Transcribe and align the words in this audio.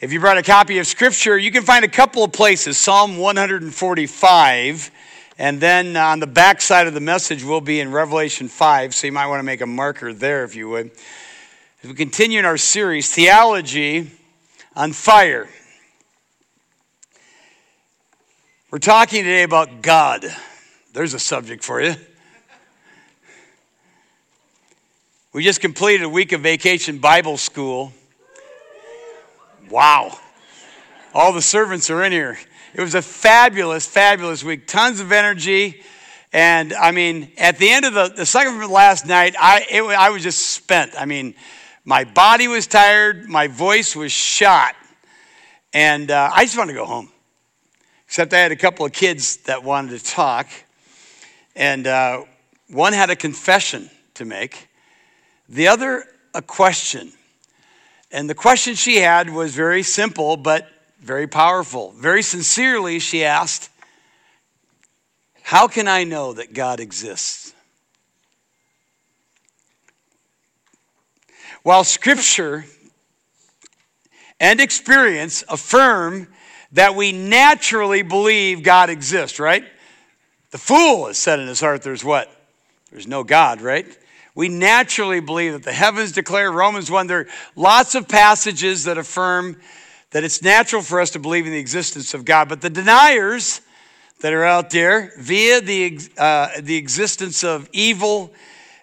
If 0.00 0.12
you 0.12 0.18
brought 0.18 0.38
a 0.38 0.42
copy 0.42 0.78
of 0.78 0.88
Scripture, 0.88 1.38
you 1.38 1.52
can 1.52 1.62
find 1.62 1.84
a 1.84 1.88
couple 1.88 2.24
of 2.24 2.32
places 2.32 2.76
Psalm 2.76 3.16
145, 3.16 4.90
and 5.38 5.60
then 5.60 5.96
on 5.96 6.18
the 6.18 6.26
back 6.26 6.60
side 6.60 6.88
of 6.88 6.94
the 6.94 7.00
message 7.00 7.44
will 7.44 7.60
be 7.60 7.78
in 7.78 7.92
Revelation 7.92 8.48
5, 8.48 8.92
so 8.92 9.06
you 9.06 9.12
might 9.12 9.28
want 9.28 9.38
to 9.38 9.44
make 9.44 9.60
a 9.60 9.66
marker 9.66 10.12
there 10.12 10.42
if 10.42 10.56
you 10.56 10.68
would. 10.68 10.90
As 11.82 11.88
we 11.88 11.94
continue 11.94 12.40
in 12.40 12.44
our 12.44 12.56
series, 12.56 13.14
Theology 13.14 14.10
on 14.74 14.92
Fire, 14.92 15.48
we're 18.72 18.78
talking 18.80 19.22
today 19.22 19.44
about 19.44 19.80
God. 19.80 20.26
There's 20.92 21.14
a 21.14 21.20
subject 21.20 21.62
for 21.62 21.80
you. 21.80 21.94
We 25.32 25.44
just 25.44 25.60
completed 25.60 26.02
a 26.02 26.08
week 26.08 26.32
of 26.32 26.40
vacation 26.40 26.98
Bible 26.98 27.36
school. 27.36 27.92
Wow. 29.70 30.18
All 31.14 31.32
the 31.32 31.42
servants 31.42 31.90
are 31.90 32.02
in 32.02 32.12
here. 32.12 32.38
It 32.74 32.80
was 32.80 32.94
a 32.94 33.02
fabulous, 33.02 33.86
fabulous 33.86 34.42
week. 34.42 34.66
Tons 34.66 35.00
of 35.00 35.12
energy. 35.12 35.82
And 36.32 36.72
I 36.72 36.90
mean, 36.90 37.30
at 37.38 37.58
the 37.58 37.70
end 37.70 37.84
of 37.84 37.94
the, 37.94 38.08
the 38.08 38.26
second 38.26 38.58
from 38.58 38.70
last 38.70 39.06
night, 39.06 39.36
I, 39.38 39.64
it, 39.70 39.82
I 39.82 40.10
was 40.10 40.22
just 40.22 40.50
spent. 40.50 40.92
I 40.98 41.04
mean, 41.04 41.34
my 41.84 42.04
body 42.04 42.48
was 42.48 42.66
tired, 42.66 43.28
my 43.28 43.46
voice 43.46 43.94
was 43.94 44.10
shot. 44.10 44.74
And 45.72 46.10
uh, 46.10 46.30
I 46.32 46.44
just 46.44 46.58
wanted 46.58 46.72
to 46.72 46.78
go 46.78 46.86
home. 46.86 47.10
Except 48.06 48.32
I 48.32 48.38
had 48.38 48.52
a 48.52 48.56
couple 48.56 48.84
of 48.84 48.92
kids 48.92 49.38
that 49.38 49.62
wanted 49.62 49.98
to 49.98 50.04
talk. 50.04 50.48
And 51.54 51.86
uh, 51.86 52.22
one 52.68 52.92
had 52.92 53.10
a 53.10 53.16
confession 53.16 53.90
to 54.14 54.24
make. 54.24 54.68
The 55.48 55.68
other, 55.68 56.04
a 56.32 56.42
question. 56.42 57.12
And 58.14 58.30
the 58.30 58.34
question 58.34 58.76
she 58.76 58.98
had 58.98 59.28
was 59.28 59.56
very 59.56 59.82
simple, 59.82 60.36
but 60.36 60.68
very 61.00 61.26
powerful. 61.26 61.90
Very 61.96 62.22
sincerely, 62.22 63.00
she 63.00 63.24
asked, 63.24 63.70
How 65.42 65.66
can 65.66 65.88
I 65.88 66.04
know 66.04 66.32
that 66.32 66.54
God 66.54 66.78
exists? 66.78 67.52
While 71.64 71.82
Scripture 71.82 72.66
and 74.38 74.60
experience 74.60 75.42
affirm 75.48 76.28
that 76.70 76.94
we 76.94 77.10
naturally 77.10 78.02
believe 78.02 78.62
God 78.62 78.90
exists, 78.90 79.40
right? 79.40 79.64
The 80.52 80.58
fool 80.58 81.08
has 81.08 81.18
said 81.18 81.40
in 81.40 81.48
his 81.48 81.58
heart, 81.58 81.82
There's 81.82 82.04
what? 82.04 82.30
There's 82.92 83.08
no 83.08 83.24
God, 83.24 83.60
right? 83.60 83.98
We 84.34 84.48
naturally 84.48 85.20
believe 85.20 85.52
that 85.52 85.62
the 85.62 85.72
heavens 85.72 86.12
declare 86.12 86.50
Romans 86.50 86.90
1. 86.90 87.06
There 87.06 87.20
are 87.20 87.26
lots 87.54 87.94
of 87.94 88.08
passages 88.08 88.84
that 88.84 88.98
affirm 88.98 89.60
that 90.10 90.24
it's 90.24 90.42
natural 90.42 90.82
for 90.82 91.00
us 91.00 91.10
to 91.10 91.18
believe 91.18 91.46
in 91.46 91.52
the 91.52 91.58
existence 91.58 92.14
of 92.14 92.24
God. 92.24 92.48
But 92.48 92.60
the 92.60 92.70
deniers 92.70 93.60
that 94.20 94.32
are 94.32 94.44
out 94.44 94.70
there, 94.70 95.12
via 95.18 95.60
the, 95.60 95.98
uh, 96.18 96.48
the 96.60 96.76
existence 96.76 97.44
of 97.44 97.68
evil 97.72 98.32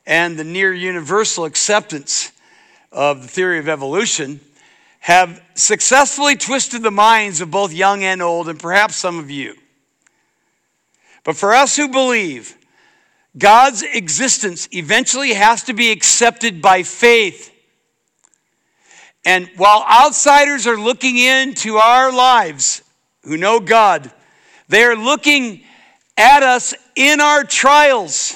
and 0.05 0.37
the 0.37 0.43
near 0.43 0.73
universal 0.73 1.45
acceptance 1.45 2.31
of 2.91 3.21
the 3.21 3.27
theory 3.27 3.59
of 3.59 3.67
evolution, 3.67 4.39
have 4.99 5.41
successfully 5.55 6.35
twisted 6.35 6.83
the 6.83 6.91
minds 6.91 7.41
of 7.41 7.49
both 7.49 7.73
young 7.73 8.03
and 8.03 8.21
old, 8.21 8.47
and 8.47 8.59
perhaps 8.59 8.95
some 8.95 9.17
of 9.17 9.31
you. 9.31 9.55
But 11.23 11.35
for 11.35 11.53
us 11.53 11.75
who 11.75 11.87
believe, 11.87 12.55
God's 13.37 13.81
existence 13.81 14.67
eventually 14.71 15.33
has 15.33 15.63
to 15.63 15.73
be 15.73 15.91
accepted 15.91 16.61
by 16.61 16.83
faith. 16.83 17.49
And 19.23 19.49
while 19.55 19.85
outsiders 19.89 20.67
are 20.67 20.77
looking 20.77 21.17
into 21.17 21.77
our 21.77 22.11
lives 22.11 22.81
who 23.23 23.37
know 23.37 23.59
God, 23.59 24.11
they 24.67 24.83
are 24.83 24.95
looking 24.95 25.63
at 26.17 26.43
us 26.43 26.73
in 26.95 27.21
our 27.21 27.43
trials 27.43 28.35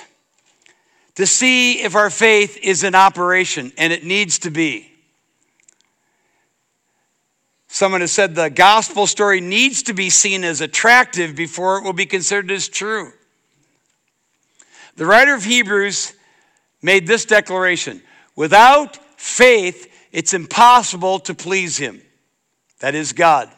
to 1.15 1.25
see 1.25 1.81
if 1.81 1.95
our 1.95 2.09
faith 2.09 2.57
is 2.61 2.83
in 2.83 2.93
operation, 2.93 3.71
and 3.77 3.91
it 3.93 4.03
needs 4.03 4.39
to 4.39 4.51
be. 4.51 4.91
Someone 7.67 8.01
has 8.01 8.11
said 8.11 8.35
the 8.35 8.49
gospel 8.49 9.07
story 9.07 9.41
needs 9.41 9.83
to 9.83 9.93
be 9.93 10.09
seen 10.09 10.43
as 10.43 10.61
attractive 10.61 11.35
before 11.35 11.77
it 11.77 11.83
will 11.83 11.93
be 11.93 12.05
considered 12.05 12.51
as 12.51 12.67
true. 12.67 13.11
The 14.95 15.05
writer 15.05 15.33
of 15.33 15.43
Hebrews 15.43 16.13
made 16.81 17.07
this 17.07 17.25
declaration 17.25 18.01
without 18.35 18.97
faith, 19.19 19.91
it's 20.11 20.33
impossible 20.33 21.19
to 21.19 21.33
please 21.33 21.77
him. 21.77 22.01
That 22.79 22.95
is 22.95 23.13
God. 23.13 23.49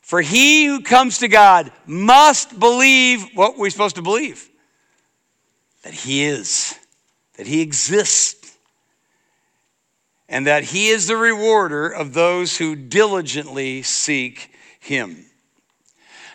For 0.00 0.20
he 0.20 0.66
who 0.66 0.82
comes 0.82 1.18
to 1.18 1.28
God 1.28 1.72
must 1.86 2.58
believe 2.58 3.24
what 3.34 3.58
we're 3.58 3.70
supposed 3.70 3.96
to 3.96 4.02
believe 4.02 4.48
that 5.82 5.94
he 5.94 6.24
is, 6.24 6.74
that 7.36 7.46
he 7.46 7.60
exists, 7.60 8.56
and 10.28 10.46
that 10.46 10.64
he 10.64 10.88
is 10.88 11.06
the 11.06 11.16
rewarder 11.16 11.88
of 11.88 12.12
those 12.12 12.56
who 12.56 12.74
diligently 12.74 13.82
seek 13.82 14.50
him. 14.80 15.26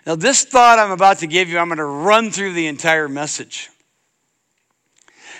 Now, 0.06 0.16
this 0.16 0.46
thought 0.46 0.80
I'm 0.80 0.92
about 0.92 1.20
to 1.20 1.28
give 1.28 1.50
you, 1.50 1.60
I'm 1.60 1.68
going 1.68 1.78
to 1.80 1.86
run 1.86 2.32
through 2.32 2.54
the 2.54 2.68
entire 2.68 3.10
message. 3.10 3.71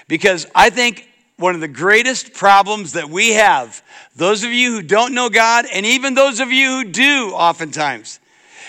Because 0.08 0.46
I 0.54 0.70
think 0.70 1.08
one 1.38 1.56
of 1.56 1.62
the 1.62 1.68
greatest 1.68 2.34
problems 2.34 2.94
that 2.94 3.10
we 3.10 3.32
have, 3.32 3.82
those 4.16 4.44
of 4.44 4.52
you 4.52 4.72
who 4.74 4.82
don't 4.82 5.14
know 5.14 5.30
God, 5.30 5.66
and 5.74 5.86
even 5.86 6.14
those 6.14 6.40
of 6.40 6.52
you 6.52 6.68
who 6.68 6.84
do 6.86 7.32
oftentimes, 7.34 8.20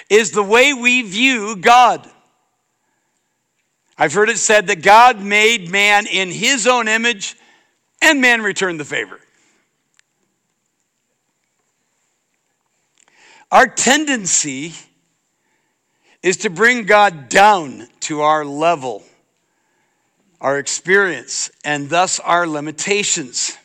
is 0.08 0.30
the 0.30 0.42
way 0.42 0.72
we 0.72 1.02
view 1.02 1.56
God. 1.56 2.08
I've 3.98 4.14
heard 4.14 4.30
it 4.30 4.38
said 4.38 4.66
that 4.68 4.82
God 4.82 5.20
made 5.20 5.70
man 5.70 6.06
in 6.06 6.30
his 6.30 6.66
own 6.66 6.88
image, 6.88 7.36
and 8.00 8.20
man 8.20 8.42
returned 8.42 8.80
the 8.80 8.84
favor. 8.84 9.20
Our 13.50 13.66
tendency 13.66 14.72
is 16.22 16.38
to 16.38 16.50
bring 16.50 16.84
God 16.84 17.28
down 17.28 17.86
to 18.00 18.22
our 18.22 18.46
level 18.46 19.04
our 20.42 20.58
experience, 20.58 21.52
and 21.64 21.88
thus 21.88 22.18
our 22.18 22.48
limitations. 22.48 23.56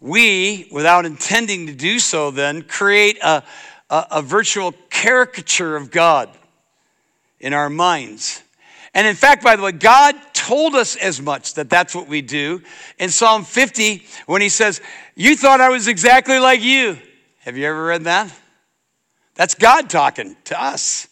We, 0.00 0.66
without 0.72 1.06
intending 1.06 1.68
to 1.68 1.72
do 1.72 2.00
so, 2.00 2.32
then 2.32 2.62
create 2.62 3.18
a, 3.22 3.44
a, 3.88 4.06
a 4.10 4.22
virtual 4.22 4.72
caricature 4.90 5.76
of 5.76 5.92
God 5.92 6.28
in 7.38 7.54
our 7.54 7.70
minds. 7.70 8.42
And 8.92 9.06
in 9.06 9.14
fact, 9.14 9.44
by 9.44 9.54
the 9.54 9.62
way, 9.62 9.70
God 9.70 10.16
told 10.32 10.74
us 10.74 10.96
as 10.96 11.22
much 11.22 11.54
that 11.54 11.70
that's 11.70 11.94
what 11.94 12.08
we 12.08 12.22
do. 12.22 12.60
In 12.98 13.08
Psalm 13.08 13.44
50, 13.44 14.04
when 14.26 14.42
he 14.42 14.48
says, 14.48 14.80
You 15.14 15.36
thought 15.36 15.60
I 15.60 15.68
was 15.68 15.86
exactly 15.86 16.40
like 16.40 16.60
you. 16.60 16.98
Have 17.44 17.56
you 17.56 17.66
ever 17.66 17.84
read 17.84 18.02
that? 18.04 18.32
That's 19.36 19.54
God 19.54 19.88
talking 19.88 20.36
to 20.44 20.60
us. 20.60 21.06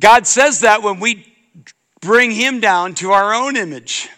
God 0.00 0.26
says 0.26 0.60
that 0.60 0.82
when 0.82 0.98
we 0.98 1.33
bring 2.04 2.30
him 2.30 2.60
down 2.60 2.94
to 2.94 3.12
our 3.12 3.34
own 3.34 3.56
image. 3.56 4.08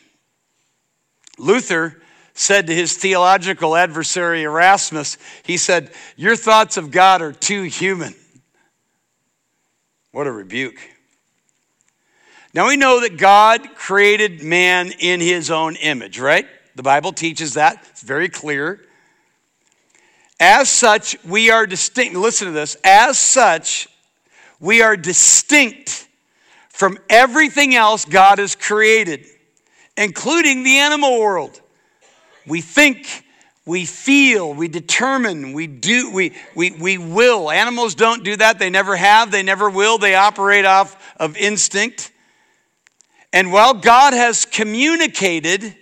Luther 1.38 2.02
said 2.34 2.66
to 2.66 2.74
his 2.74 2.96
theological 2.96 3.76
adversary 3.76 4.42
Erasmus, 4.42 5.16
he 5.42 5.56
said, 5.56 5.90
Your 6.16 6.36
thoughts 6.36 6.76
of 6.76 6.90
God 6.90 7.22
are 7.22 7.32
too 7.32 7.62
human. 7.62 8.14
What 10.12 10.26
a 10.26 10.32
rebuke. 10.32 10.78
Now 12.52 12.68
we 12.68 12.76
know 12.76 13.00
that 13.00 13.18
God 13.18 13.74
created 13.74 14.42
man 14.42 14.92
in 14.98 15.20
his 15.20 15.50
own 15.50 15.76
image, 15.76 16.18
right? 16.18 16.46
The 16.74 16.82
Bible 16.82 17.12
teaches 17.12 17.54
that. 17.54 17.84
It's 17.90 18.02
very 18.02 18.28
clear. 18.28 18.80
As 20.38 20.68
such, 20.68 21.22
we 21.24 21.50
are 21.50 21.66
distinct. 21.66 22.14
Listen 22.14 22.46
to 22.48 22.52
this. 22.52 22.76
As 22.84 23.18
such, 23.18 23.88
we 24.60 24.82
are 24.82 24.96
distinct 24.96 26.05
from 26.76 26.98
everything 27.08 27.74
else 27.74 28.04
God 28.04 28.38
has 28.38 28.54
created, 28.54 29.24
including 29.96 30.62
the 30.62 30.76
animal 30.76 31.18
world. 31.18 31.58
We 32.46 32.60
think, 32.60 33.24
we 33.64 33.86
feel, 33.86 34.52
we 34.52 34.68
determine, 34.68 35.54
we 35.54 35.68
do, 35.68 36.12
we, 36.12 36.34
we, 36.54 36.72
we 36.72 36.98
will. 36.98 37.50
Animals 37.50 37.94
don't 37.94 38.22
do 38.22 38.36
that. 38.36 38.58
They 38.58 38.68
never 38.68 38.94
have, 38.94 39.30
they 39.30 39.42
never 39.42 39.70
will. 39.70 39.96
They 39.96 40.16
operate 40.16 40.66
off 40.66 41.02
of 41.16 41.34
instinct. 41.38 42.12
And 43.32 43.54
while 43.54 43.72
God 43.72 44.12
has 44.12 44.44
communicated 44.44 45.74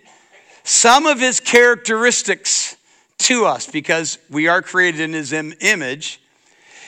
some 0.63 1.07
of 1.07 1.19
his 1.19 1.41
characteristics 1.41 2.77
to 3.19 3.47
us 3.47 3.67
because 3.67 4.19
we 4.31 4.47
are 4.47 4.63
created 4.63 5.01
in 5.01 5.13
his 5.13 5.33
Im- 5.33 5.55
image, 5.61 6.21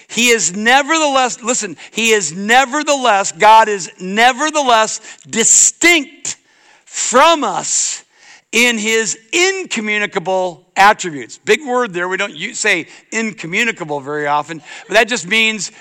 he 0.09 0.29
is 0.29 0.55
nevertheless, 0.55 1.43
listen, 1.43 1.77
he 1.91 2.11
is 2.11 2.33
nevertheless, 2.33 3.33
God 3.33 3.69
is 3.69 3.91
nevertheless 4.01 5.01
distinct 5.29 6.37
from 6.85 7.45
us 7.45 8.05
in 8.53 8.79
his 8.79 9.19
incommunicable 9.33 10.67
attributes. 10.77 11.39
Big 11.39 11.67
word 11.67 11.93
there. 11.93 12.09
We 12.09 12.17
don't 12.17 12.37
say 12.55 12.89
incommunicable 13.11 14.01
very 14.01 14.27
often, 14.27 14.63
but 14.87 14.95
that 14.95 15.09
just 15.09 15.27
means 15.27 15.73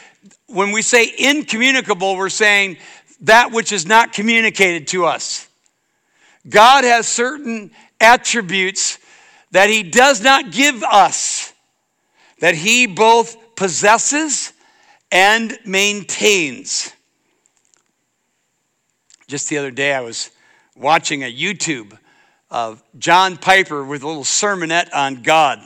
when 0.47 0.71
we 0.71 0.81
say 0.81 1.13
incommunicable, 1.17 2.15
we're 2.17 2.29
saying 2.29 2.77
that 3.21 3.51
which 3.51 3.71
is 3.71 3.85
not 3.85 4.13
communicated 4.13 4.87
to 4.87 5.05
us. 5.05 5.47
God 6.47 6.83
has 6.83 7.07
certain 7.07 7.71
attributes 7.99 8.99
that 9.51 9.69
he 9.69 9.83
does 9.83 10.21
not 10.21 10.51
give 10.51 10.83
us, 10.83 11.53
that 12.39 12.55
he 12.55 12.87
both 12.87 13.37
possesses 13.55 14.53
and 15.11 15.57
maintains. 15.65 16.93
Just 19.27 19.49
the 19.49 19.57
other 19.57 19.71
day, 19.71 19.93
I 19.93 20.01
was 20.01 20.29
watching 20.75 21.23
a 21.23 21.33
YouTube 21.33 21.97
of 22.51 22.83
John 22.99 23.37
Piper 23.37 23.83
with 23.83 24.03
a 24.03 24.07
little 24.07 24.23
sermonette 24.23 24.89
on 24.93 25.23
God, 25.23 25.59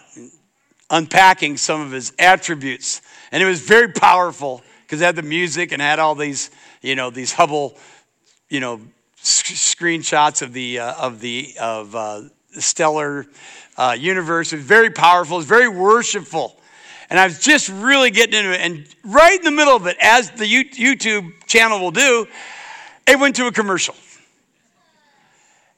unpacking 0.90 1.58
some 1.58 1.82
of 1.82 1.92
his 1.92 2.14
attributes. 2.18 3.02
And 3.32 3.44
it 3.44 3.46
was 3.46 3.62
very 3.62 3.90
powerful 3.90 4.64
because 4.84 5.02
it 5.02 5.06
had 5.06 5.16
the 5.16 5.24
music 5.24 5.72
and 5.72 5.82
had 5.82 6.00
all 6.00 6.16
these, 6.16 6.52
you 6.82 6.96
know, 6.96 7.10
these 7.10 7.34
Hubble, 7.34 7.78
you 8.50 8.60
know, 8.60 8.82
screenshots 9.22 10.42
of 10.42 10.54
the 10.54 10.80
uh, 10.80 10.94
of 10.96 11.20
the 11.20 11.54
of 11.60 11.96
uh, 11.96 12.22
stellar 12.54 13.26
uh, 13.78 13.96
universe. 14.00 14.54
It 14.54 14.58
was 14.58 14.66
very 14.66 14.90
powerful. 14.90 15.38
It 15.38 15.40
was 15.40 15.48
very 15.48 15.68
worshipful. 15.68 16.59
And 17.10 17.20
I 17.20 17.26
was 17.26 17.40
just 17.40 17.70
really 17.70 18.12
getting 18.12 18.38
into 18.38 18.54
it. 18.54 18.62
And 18.62 18.86
right 19.04 19.38
in 19.38 19.44
the 19.44 19.52
middle 19.52 19.76
of 19.76 19.88
it, 19.88 19.98
as 20.00 20.30
the 20.32 20.46
YouTube 20.46 21.32
channel 21.48 21.80
will 21.80 21.92
do, 21.92 22.28
it 23.08 23.20
went 23.20 23.36
to 23.38 23.48
a 23.48 23.52
commercial. 23.52 23.96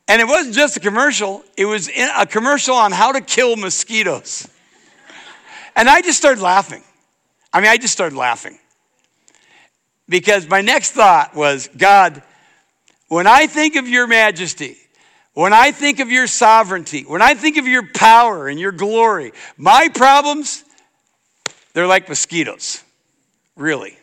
And 0.07 0.21
it 0.21 0.27
wasn't 0.27 0.55
just 0.55 0.75
a 0.75 0.81
commercial, 0.81 1.43
it 1.55 1.65
was 1.65 1.89
a 2.17 2.25
commercial 2.25 2.75
on 2.75 2.91
how 2.91 3.13
to 3.13 3.21
kill 3.21 3.55
mosquitoes. 3.55 4.47
And 5.75 5.89
I 5.89 6.01
just 6.01 6.17
started 6.17 6.41
laughing. 6.41 6.83
I 7.53 7.61
mean, 7.61 7.69
I 7.69 7.77
just 7.77 7.93
started 7.93 8.17
laughing. 8.17 8.59
Because 10.09 10.49
my 10.49 10.59
next 10.59 10.91
thought 10.91 11.33
was 11.33 11.69
God, 11.77 12.21
when 13.07 13.25
I 13.25 13.47
think 13.47 13.77
of 13.77 13.87
your 13.87 14.05
majesty, 14.05 14.77
when 15.33 15.53
I 15.53 15.71
think 15.71 15.99
of 16.01 16.11
your 16.11 16.27
sovereignty, 16.27 17.03
when 17.03 17.21
I 17.21 17.33
think 17.33 17.55
of 17.55 17.65
your 17.65 17.87
power 17.93 18.49
and 18.49 18.59
your 18.59 18.73
glory, 18.73 19.31
my 19.55 19.87
problems, 19.87 20.65
they're 21.73 21.87
like 21.87 22.09
mosquitoes, 22.09 22.83
really. 23.55 23.97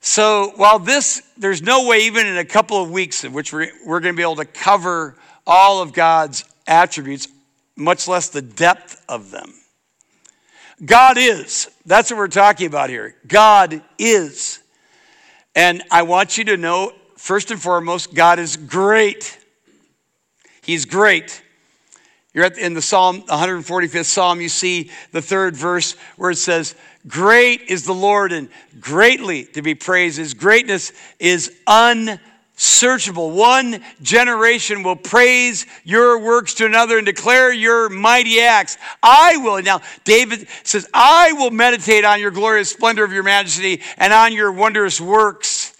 So 0.00 0.52
while 0.56 0.78
this, 0.78 1.22
there's 1.36 1.62
no 1.62 1.86
way, 1.86 2.06
even 2.06 2.26
in 2.26 2.36
a 2.36 2.44
couple 2.44 2.82
of 2.82 2.90
weeks, 2.90 3.22
in 3.24 3.32
which 3.32 3.52
we're, 3.52 3.70
we're 3.86 4.00
going 4.00 4.14
to 4.14 4.16
be 4.16 4.22
able 4.22 4.36
to 4.36 4.44
cover 4.44 5.16
all 5.46 5.80
of 5.80 5.92
God's 5.92 6.44
attributes, 6.66 7.28
much 7.76 8.08
less 8.08 8.28
the 8.28 8.42
depth 8.42 9.04
of 9.08 9.30
them. 9.30 9.54
God 10.84 11.16
is. 11.18 11.70
That's 11.86 12.10
what 12.10 12.18
we're 12.18 12.28
talking 12.28 12.66
about 12.66 12.90
here. 12.90 13.14
God 13.28 13.82
is. 13.98 14.58
And 15.54 15.82
I 15.90 16.02
want 16.02 16.36
you 16.38 16.44
to 16.44 16.56
know, 16.56 16.92
first 17.16 17.50
and 17.50 17.62
foremost, 17.62 18.14
God 18.14 18.38
is 18.38 18.56
great. 18.56 19.38
He's 20.62 20.84
great. 20.84 21.41
You're 22.34 22.46
at, 22.46 22.56
in 22.56 22.74
the 22.74 22.82
Psalm, 22.82 23.22
145th 23.22 24.06
Psalm, 24.06 24.40
you 24.40 24.48
see 24.48 24.90
the 25.10 25.20
third 25.20 25.54
verse 25.54 25.96
where 26.16 26.30
it 26.30 26.36
says, 26.36 26.74
Great 27.06 27.62
is 27.62 27.84
the 27.84 27.92
Lord 27.92 28.32
and 28.32 28.48
greatly 28.80 29.44
to 29.44 29.62
be 29.62 29.74
praised. 29.74 30.18
His 30.18 30.34
greatness 30.34 30.92
is 31.18 31.52
unsearchable. 31.66 33.32
One 33.32 33.82
generation 34.00 34.82
will 34.82 34.96
praise 34.96 35.66
your 35.84 36.20
works 36.20 36.54
to 36.54 36.66
another 36.66 36.96
and 36.96 37.04
declare 37.04 37.52
your 37.52 37.88
mighty 37.88 38.40
acts. 38.40 38.78
I 39.02 39.36
will. 39.38 39.60
Now, 39.62 39.80
David 40.04 40.46
says, 40.62 40.88
I 40.94 41.32
will 41.32 41.50
meditate 41.50 42.04
on 42.04 42.20
your 42.20 42.30
glorious 42.30 42.70
splendor 42.70 43.04
of 43.04 43.12
your 43.12 43.24
majesty 43.24 43.82
and 43.98 44.12
on 44.12 44.32
your 44.32 44.52
wondrous 44.52 45.00
works. 45.00 45.71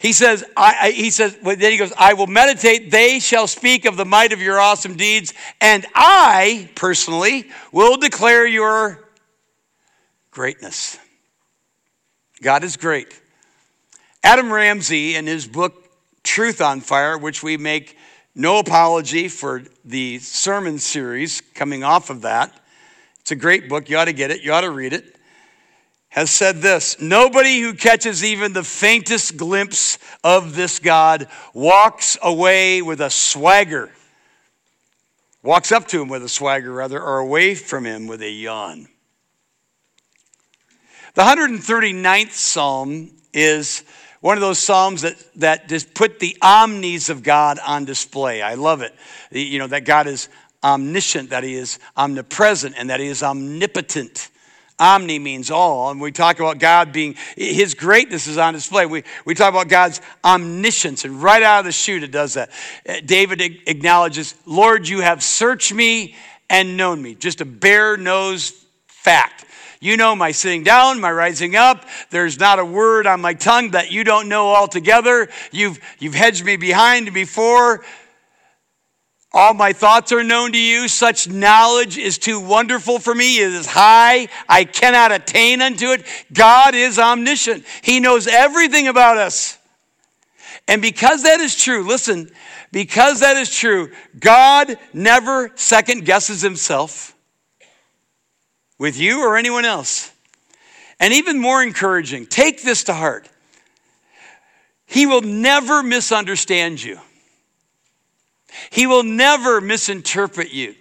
He 0.00 0.12
says, 0.12 0.44
I, 0.56 0.76
I, 0.80 0.90
he 0.92 1.10
says, 1.10 1.36
then 1.42 1.58
he 1.58 1.76
goes, 1.76 1.92
I 1.98 2.14
will 2.14 2.28
meditate, 2.28 2.90
they 2.90 3.18
shall 3.18 3.48
speak 3.48 3.84
of 3.84 3.96
the 3.96 4.04
might 4.04 4.32
of 4.32 4.40
your 4.40 4.60
awesome 4.60 4.96
deeds, 4.96 5.34
and 5.60 5.84
I 5.94 6.70
personally 6.76 7.50
will 7.72 7.96
declare 7.96 8.46
your 8.46 9.08
greatness. 10.30 10.98
God 12.40 12.62
is 12.62 12.76
great. 12.76 13.20
Adam 14.22 14.52
Ramsey, 14.52 15.16
in 15.16 15.26
his 15.26 15.48
book 15.48 15.90
Truth 16.22 16.60
on 16.60 16.80
Fire, 16.80 17.18
which 17.18 17.42
we 17.42 17.56
make 17.56 17.96
no 18.36 18.60
apology 18.60 19.26
for 19.26 19.64
the 19.84 20.20
sermon 20.20 20.78
series 20.78 21.40
coming 21.54 21.82
off 21.82 22.08
of 22.08 22.22
that, 22.22 22.52
it's 23.20 23.32
a 23.32 23.36
great 23.36 23.68
book. 23.68 23.90
You 23.90 23.96
ought 23.96 24.04
to 24.04 24.12
get 24.12 24.30
it, 24.30 24.42
you 24.42 24.52
ought 24.52 24.60
to 24.60 24.70
read 24.70 24.92
it. 24.92 25.17
Has 26.18 26.32
said 26.32 26.56
this 26.56 27.00
Nobody 27.00 27.60
who 27.60 27.74
catches 27.74 28.24
even 28.24 28.52
the 28.52 28.64
faintest 28.64 29.36
glimpse 29.36 29.98
of 30.24 30.56
this 30.56 30.80
God 30.80 31.28
walks 31.54 32.18
away 32.20 32.82
with 32.82 33.00
a 33.00 33.08
swagger, 33.08 33.92
walks 35.44 35.70
up 35.70 35.86
to 35.86 36.02
him 36.02 36.08
with 36.08 36.24
a 36.24 36.28
swagger, 36.28 36.72
rather, 36.72 37.00
or 37.00 37.18
away 37.18 37.54
from 37.54 37.84
him 37.84 38.08
with 38.08 38.20
a 38.20 38.28
yawn. 38.28 38.88
The 41.14 41.22
139th 41.22 42.32
Psalm 42.32 43.12
is 43.32 43.84
one 44.20 44.36
of 44.36 44.40
those 44.40 44.58
psalms 44.58 45.02
that, 45.02 45.14
that 45.36 45.68
just 45.68 45.94
put 45.94 46.18
the 46.18 46.36
omnis 46.42 47.10
of 47.10 47.22
God 47.22 47.60
on 47.64 47.84
display. 47.84 48.42
I 48.42 48.54
love 48.54 48.82
it. 48.82 48.92
You 49.30 49.60
know, 49.60 49.68
that 49.68 49.84
God 49.84 50.08
is 50.08 50.28
omniscient, 50.64 51.30
that 51.30 51.44
he 51.44 51.54
is 51.54 51.78
omnipresent, 51.96 52.74
and 52.76 52.90
that 52.90 52.98
he 52.98 53.06
is 53.06 53.22
omnipotent. 53.22 54.30
Omni 54.78 55.18
means 55.18 55.50
all. 55.50 55.90
And 55.90 56.00
we 56.00 56.12
talk 56.12 56.38
about 56.38 56.58
God 56.58 56.92
being, 56.92 57.16
his 57.36 57.74
greatness 57.74 58.26
is 58.26 58.38
on 58.38 58.54
display. 58.54 58.86
We, 58.86 59.02
we 59.24 59.34
talk 59.34 59.50
about 59.50 59.68
God's 59.68 60.00
omniscience, 60.24 61.04
and 61.04 61.22
right 61.22 61.42
out 61.42 61.60
of 61.60 61.64
the 61.64 61.72
chute, 61.72 62.02
it 62.02 62.10
does 62.10 62.34
that. 62.34 62.50
Uh, 62.88 62.94
David 63.04 63.40
acknowledges, 63.66 64.34
Lord, 64.46 64.88
you 64.88 65.00
have 65.00 65.22
searched 65.22 65.72
me 65.72 66.14
and 66.50 66.76
known 66.76 67.02
me. 67.02 67.14
Just 67.14 67.40
a 67.40 67.44
bare 67.44 67.96
nosed 67.96 68.54
fact. 68.86 69.44
You 69.80 69.96
know 69.96 70.16
my 70.16 70.32
sitting 70.32 70.64
down, 70.64 71.00
my 71.00 71.12
rising 71.12 71.54
up. 71.54 71.84
There's 72.10 72.38
not 72.38 72.58
a 72.58 72.64
word 72.64 73.06
on 73.06 73.20
my 73.20 73.34
tongue 73.34 73.70
that 73.72 73.92
you 73.92 74.02
don't 74.02 74.28
know 74.28 74.48
altogether. 74.48 75.28
You've, 75.52 75.78
you've 76.00 76.14
hedged 76.14 76.44
me 76.44 76.56
behind 76.56 77.14
before. 77.14 77.84
All 79.32 79.52
my 79.52 79.72
thoughts 79.72 80.10
are 80.12 80.24
known 80.24 80.52
to 80.52 80.58
you. 80.58 80.88
Such 80.88 81.28
knowledge 81.28 81.98
is 81.98 82.16
too 82.16 82.40
wonderful 82.40 82.98
for 82.98 83.14
me. 83.14 83.38
It 83.38 83.52
is 83.52 83.66
high. 83.66 84.28
I 84.48 84.64
cannot 84.64 85.12
attain 85.12 85.60
unto 85.60 85.90
it. 85.90 86.04
God 86.32 86.74
is 86.74 86.98
omniscient. 86.98 87.64
He 87.82 88.00
knows 88.00 88.26
everything 88.26 88.88
about 88.88 89.18
us. 89.18 89.58
And 90.66 90.80
because 90.80 91.24
that 91.24 91.40
is 91.40 91.54
true, 91.54 91.86
listen, 91.86 92.30
because 92.72 93.20
that 93.20 93.36
is 93.36 93.54
true, 93.54 93.92
God 94.18 94.76
never 94.92 95.50
second 95.56 96.04
guesses 96.04 96.42
himself 96.42 97.14
with 98.78 98.98
you 98.98 99.22
or 99.22 99.36
anyone 99.36 99.64
else. 99.64 100.12
And 101.00 101.12
even 101.14 101.38
more 101.38 101.62
encouraging, 101.62 102.26
take 102.26 102.62
this 102.62 102.84
to 102.84 102.94
heart. 102.94 103.28
He 104.86 105.06
will 105.06 105.20
never 105.20 105.82
misunderstand 105.82 106.82
you. 106.82 106.98
He 108.70 108.86
will 108.86 109.02
never 109.02 109.60
misinterpret 109.60 110.52
you. 110.52 110.74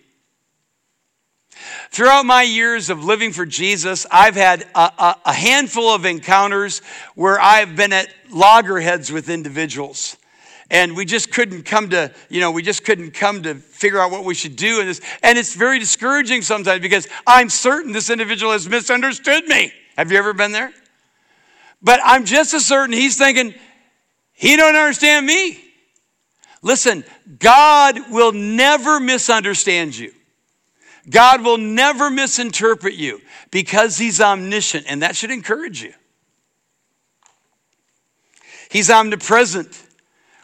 Throughout 1.89 2.25
my 2.25 2.43
years 2.43 2.89
of 2.89 3.03
living 3.03 3.31
for 3.31 3.45
Jesus, 3.45 4.05
I've 4.11 4.35
had 4.35 4.63
a, 4.75 4.79
a, 4.79 5.15
a, 5.25 5.33
handful 5.33 5.89
of 5.89 6.05
encounters 6.05 6.81
where 7.15 7.39
I've 7.39 7.75
been 7.75 7.93
at 7.93 8.13
loggerheads 8.29 9.11
with 9.11 9.29
individuals. 9.29 10.17
And 10.69 10.95
we 10.97 11.05
just 11.05 11.31
couldn't 11.31 11.63
come 11.63 11.89
to 11.91 12.11
you 12.29 12.41
know 12.41 12.51
we 12.51 12.61
just 12.61 12.83
couldn't 12.83 13.11
come 13.11 13.43
to 13.43 13.55
figure 13.55 13.99
out 13.99 14.11
what 14.11 14.25
we 14.25 14.35
should 14.35 14.55
do 14.57 14.81
in 14.81 14.87
this. 14.87 14.99
And 15.23 15.37
it's 15.37 15.55
very 15.55 15.79
discouraging 15.79 16.41
sometimes 16.41 16.81
because 16.81 17.07
i'm 17.25 17.49
certain 17.49 17.93
this 17.93 18.09
individual 18.09 18.51
has 18.51 18.67
misunderstood 18.67 19.47
me. 19.47 19.71
Have 19.97 20.11
you 20.11 20.17
ever 20.17 20.33
been 20.33 20.51
there? 20.51 20.73
But 21.81 22.01
i'm 22.03 22.25
just 22.25 22.53
as 22.53 22.65
certain 22.65 22.91
he's 22.91 23.17
thinking 23.17 23.55
he 24.33 24.57
don't 24.57 24.75
understand 24.75 25.25
me 25.25 25.66
listen 26.61 27.03
god 27.39 27.99
will 28.11 28.31
never 28.31 28.99
misunderstand 28.99 29.97
you 29.97 30.11
god 31.09 31.43
will 31.43 31.57
never 31.57 32.09
misinterpret 32.09 32.93
you 32.93 33.21
because 33.51 33.97
he's 33.97 34.19
omniscient 34.19 34.85
and 34.87 35.01
that 35.01 35.15
should 35.15 35.31
encourage 35.31 35.81
you 35.81 35.93
he's 38.69 38.89
omnipresent 38.89 39.83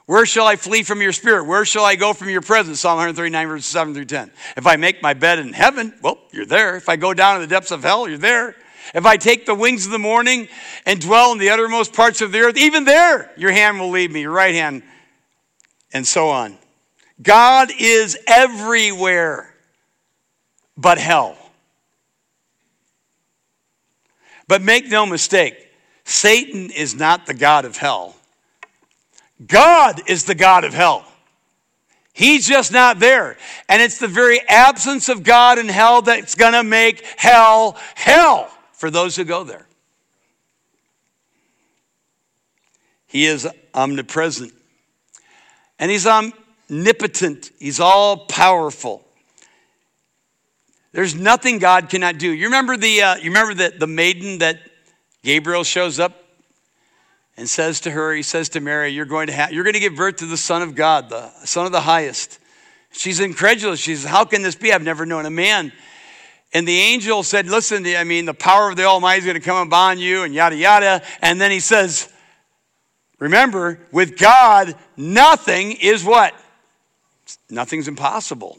where 0.06 0.26
shall 0.26 0.46
I 0.46 0.58
flee 0.58 0.84
from 0.84 1.02
your 1.02 1.14
spirit? 1.14 1.46
Where 1.46 1.64
shall 1.64 1.86
I 1.86 1.96
go 1.96 2.12
from 2.12 2.30
your 2.30 2.42
presence? 2.42 2.82
Psalm 2.82 2.98
139, 2.98 3.48
verses 3.48 3.66
7 3.68 3.94
through 3.94 4.06
10. 4.06 4.32
If 4.58 4.68
I 4.68 4.76
make 4.76 5.02
my 5.02 5.14
bed 5.14 5.40
in 5.40 5.54
heaven, 5.54 5.94
well, 6.02 6.20
you're 6.34 6.46
there. 6.46 6.76
If 6.76 6.90
I 6.90 6.98
go 6.98 7.14
down 7.14 7.40
to 7.40 7.48
the 7.48 7.50
depths 7.50 7.72
of 7.72 7.84
hell, 7.84 8.10
you're 8.10 8.18
there. 8.18 8.56
If 8.94 9.06
I 9.06 9.16
take 9.16 9.46
the 9.46 9.56
wings 9.56 9.86
of 9.86 9.94
the 9.94 10.00
morning 10.00 10.50
and 10.86 11.00
dwell 11.00 11.32
in 11.32 11.38
the 11.38 11.52
uttermost 11.52 11.94
parts 11.94 12.20
of 12.20 12.34
the 12.34 12.40
earth, 12.42 12.58
even 12.58 12.84
there 12.84 13.32
your 13.38 13.52
hand 13.52 13.80
will 13.80 13.92
lead 13.92 14.12
me, 14.12 14.22
your 14.22 14.32
right 14.32 14.54
hand, 14.54 14.84
and 15.94 16.06
so 16.06 16.30
on. 16.30 16.58
God 17.22 17.72
is 17.80 18.18
everywhere 18.28 19.54
but 20.76 20.98
hell. 20.98 21.38
But 24.48 24.62
make 24.62 24.90
no 24.90 25.06
mistake, 25.06 25.56
Satan 26.04 26.70
is 26.72 26.96
not 26.96 27.26
the 27.26 27.34
God 27.34 27.66
of 27.66 27.78
hell. 27.78 28.16
God 29.46 30.02
is 30.08 30.26
the 30.26 30.36
God 30.36 30.64
of 30.64 30.74
hell. 30.74 31.06
He's 32.14 32.48
just 32.48 32.72
not 32.72 33.00
there. 33.00 33.38
And 33.68 33.82
it's 33.82 33.98
the 33.98 34.08
very 34.08 34.40
absence 34.48 35.10
of 35.10 35.24
God 35.24 35.58
in 35.58 35.68
hell 35.68 36.02
that's 36.02 36.36
going 36.36 36.54
to 36.54 36.64
make 36.64 37.04
hell 37.18 37.78
hell 37.96 38.52
for 38.74 38.92
those 38.92 39.16
who 39.16 39.24
go 39.24 39.44
there. 39.44 39.66
He 43.08 43.26
is 43.26 43.48
omnipresent. 43.74 44.54
And 45.84 45.92
he's 45.92 46.08
omnipotent. 46.08 47.52
He's 47.60 47.82
all 47.82 48.26
powerful. 48.28 49.06
There's 50.94 51.14
nothing 51.14 51.60
God 51.60 51.90
cannot 51.90 52.20
do. 52.20 52.32
You 52.32 52.46
remember 52.46 52.78
the 52.78 53.02
uh, 53.02 53.16
you 53.18 53.26
remember 53.26 53.54
the, 53.54 53.78
the 53.78 53.86
maiden 53.86 54.38
that 54.38 54.60
Gabriel 55.24 55.66
shows 55.66 56.00
up 56.00 56.24
and 57.36 57.50
says 57.50 57.82
to 57.82 57.92
her, 57.92 58.14
he 58.14 58.24
says 58.24 58.48
to 58.50 58.62
Mary, 58.62 58.92
You're 58.92 59.04
going 59.04 59.28
to 59.28 59.50
you're 59.52 59.66
going 59.66 59.74
to 59.74 59.82
give 59.82 59.98
birth 59.98 60.16
to 60.18 60.26
the 60.26 60.38
Son 60.38 60.62
of 60.62 60.74
God, 60.74 61.10
the 61.10 61.30
Son 61.44 61.66
of 61.66 61.74
the 61.74 61.82
highest. 61.82 62.40
She's 62.94 63.20
incredulous. 63.20 63.82
She 63.82 63.94
says, 63.98 64.10
How 64.10 64.24
can 64.24 64.42
this 64.42 64.56
be? 64.56 64.72
I've 64.72 64.84
never 64.84 65.06
known 65.06 65.26
a 65.26 65.30
man. 65.30 65.74
And 66.54 66.66
the 66.66 66.80
angel 66.80 67.24
said, 67.24 67.48
Listen, 67.48 67.86
I 67.86 68.06
mean, 68.06 68.24
the 68.24 68.34
power 68.34 68.70
of 68.70 68.78
the 68.78 68.86
Almighty 68.86 69.20
is 69.20 69.26
going 69.26 69.36
to 69.36 69.42
come 69.42 69.68
upon 69.68 70.00
you, 70.00 70.24
and 70.24 70.34
yada 70.34 70.56
yada. 70.56 71.02
And 71.22 71.42
then 71.42 71.52
he 71.52 71.60
says, 71.60 72.08
Remember, 73.24 73.80
with 73.94 74.18
God, 74.18 74.76
nothing 74.98 75.78
is 75.80 76.04
what? 76.04 76.34
Nothing's 77.50 77.88
impossible. 77.88 78.58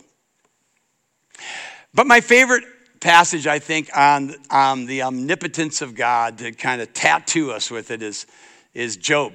But 1.92 2.06
my 2.06 2.22
favorite 2.22 2.64
passage, 2.98 3.46
I 3.46 3.58
think, 3.58 3.90
on, 3.94 4.34
on 4.48 4.86
the 4.86 5.02
omnipotence 5.02 5.82
of 5.82 5.94
God 5.94 6.38
to 6.38 6.50
kind 6.52 6.80
of 6.80 6.94
tattoo 6.94 7.52
us 7.52 7.70
with 7.70 7.90
it 7.90 8.00
is, 8.02 8.24
is 8.72 8.96
Job. 8.96 9.34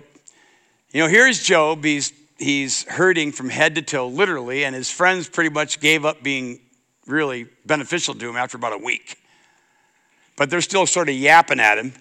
You 0.93 1.03
know, 1.03 1.07
here's 1.07 1.43
Job. 1.43 1.83
He's, 1.83 2.11
he's 2.39 2.85
hurting 2.85 3.31
from 3.31 3.49
head 3.49 3.75
to 3.75 3.83
toe, 3.83 4.07
literally, 4.07 4.65
and 4.65 4.73
his 4.73 4.89
friends 4.89 5.29
pretty 5.29 5.51
much 5.51 5.79
gave 5.79 6.05
up 6.05 6.23
being 6.23 6.59
really 7.05 7.45
beneficial 7.67 8.15
to 8.15 8.29
him 8.29 8.35
after 8.35 8.57
about 8.57 8.73
a 8.73 8.79
week. 8.79 9.19
But 10.37 10.49
they're 10.49 10.61
still 10.61 10.87
sort 10.87 11.07
of 11.07 11.13
yapping 11.13 11.59
at 11.59 11.77
him. 11.77 11.93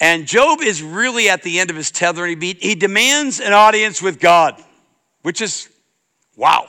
And 0.00 0.26
Job 0.26 0.60
is 0.60 0.82
really 0.82 1.28
at 1.28 1.42
the 1.42 1.60
end 1.60 1.70
of 1.70 1.76
his 1.76 1.90
tether, 1.90 2.26
he, 2.26 2.56
he 2.60 2.74
demands 2.74 3.40
an 3.40 3.52
audience 3.52 4.02
with 4.02 4.20
God, 4.20 4.62
which 5.22 5.40
is 5.40 5.68
wow 6.36 6.68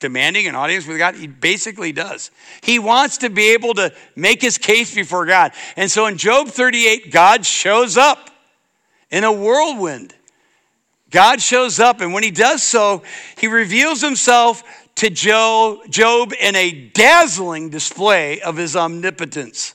demanding 0.00 0.46
an 0.46 0.54
audience 0.54 0.86
with 0.86 0.98
God? 0.98 1.14
He 1.14 1.26
basically 1.26 1.92
does. 1.92 2.30
He 2.62 2.78
wants 2.78 3.18
to 3.18 3.30
be 3.30 3.52
able 3.52 3.74
to 3.74 3.92
make 4.16 4.42
his 4.42 4.58
case 4.58 4.94
before 4.94 5.26
God. 5.26 5.52
And 5.76 5.90
so 5.90 6.06
in 6.06 6.16
Job 6.16 6.48
38, 6.48 7.12
God 7.12 7.46
shows 7.46 7.96
up 7.96 8.30
in 9.10 9.22
a 9.22 9.32
whirlwind. 9.32 10.14
God 11.10 11.40
shows 11.40 11.78
up, 11.78 12.00
and 12.00 12.12
when 12.12 12.22
he 12.22 12.30
does 12.30 12.62
so, 12.62 13.02
he 13.36 13.48
reveals 13.48 14.00
himself 14.00 14.62
to 14.96 15.10
Job 15.10 16.32
in 16.40 16.56
a 16.56 16.90
dazzling 16.94 17.68
display 17.68 18.40
of 18.40 18.56
his 18.56 18.76
omnipotence. 18.76 19.74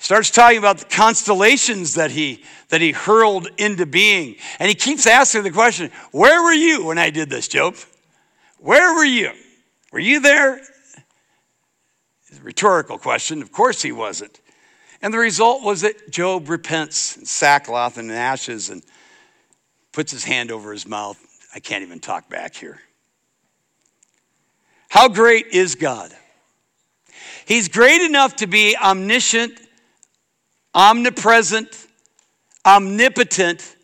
Starts 0.00 0.30
talking 0.30 0.58
about 0.58 0.78
the 0.78 0.86
constellations 0.86 1.94
that 1.94 2.10
he 2.10 2.42
that 2.70 2.80
he 2.80 2.90
hurled 2.90 3.48
into 3.58 3.86
being. 3.86 4.34
And 4.58 4.68
he 4.68 4.74
keeps 4.74 5.06
asking 5.06 5.44
the 5.44 5.50
question, 5.52 5.92
Where 6.10 6.42
were 6.42 6.52
you 6.52 6.86
when 6.86 6.98
I 6.98 7.10
did 7.10 7.30
this, 7.30 7.46
Job? 7.46 7.76
Where 8.58 8.94
were 8.94 9.04
you? 9.04 9.30
Were 9.92 10.00
you 10.00 10.20
there? 10.20 10.60
rhetorical 12.42 12.98
question. 12.98 13.42
Of 13.42 13.52
course 13.52 13.82
he 13.82 13.92
wasn't. 13.92 14.40
And 15.02 15.12
the 15.12 15.18
result 15.18 15.62
was 15.62 15.82
that 15.82 16.10
Job 16.10 16.48
repents 16.48 17.16
in 17.16 17.24
sackcloth 17.24 17.98
and 17.98 18.10
ashes 18.10 18.70
and 18.70 18.82
puts 19.92 20.12
his 20.12 20.24
hand 20.24 20.50
over 20.50 20.72
his 20.72 20.86
mouth. 20.86 21.18
I 21.54 21.60
can't 21.60 21.82
even 21.82 22.00
talk 22.00 22.28
back 22.28 22.54
here. 22.54 22.80
How 24.88 25.08
great 25.08 25.48
is 25.48 25.74
God? 25.74 26.12
He's 27.46 27.68
great 27.68 28.02
enough 28.02 28.36
to 28.36 28.46
be 28.46 28.76
omniscient, 28.76 29.60
omnipresent, 30.74 31.86
omnipotent, 32.64 33.76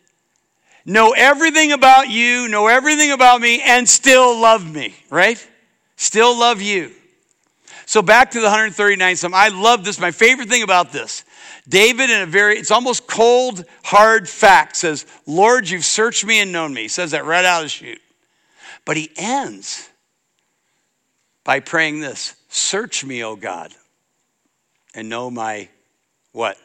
know 0.85 1.13
everything 1.15 1.71
about 1.71 2.09
you, 2.09 2.47
know 2.47 2.67
everything 2.67 3.11
about 3.11 3.41
me, 3.41 3.61
and 3.61 3.87
still 3.87 4.39
love 4.39 4.71
me, 4.73 4.95
right? 5.09 5.45
Still 5.95 6.37
love 6.37 6.61
you. 6.61 6.91
So 7.85 8.01
back 8.01 8.31
to 8.31 8.39
the 8.39 8.47
139 8.47 9.15
Psalm. 9.15 9.33
I 9.33 9.47
love 9.47 9.85
this. 9.85 9.99
My 9.99 10.11
favorite 10.11 10.49
thing 10.49 10.63
about 10.63 10.91
this. 10.91 11.23
David, 11.69 12.09
in 12.09 12.21
a 12.21 12.25
very, 12.25 12.57
it's 12.57 12.71
almost 12.71 13.07
cold, 13.07 13.65
hard 13.83 14.27
fact, 14.27 14.77
says, 14.77 15.05
Lord, 15.25 15.69
you've 15.69 15.85
searched 15.85 16.25
me 16.25 16.39
and 16.39 16.51
known 16.51 16.73
me. 16.73 16.83
He 16.83 16.87
says 16.87 17.11
that 17.11 17.25
right 17.25 17.45
out 17.45 17.59
of 17.59 17.65
the 17.65 17.69
chute. 17.69 18.01
But 18.85 18.95
he 18.95 19.09
ends 19.17 19.89
by 21.43 21.59
praying 21.59 21.99
this 21.99 22.35
Search 22.49 23.03
me, 23.03 23.23
O 23.23 23.35
God, 23.35 23.73
and 24.93 25.09
know 25.09 25.29
my 25.29 25.69
what? 26.31 26.57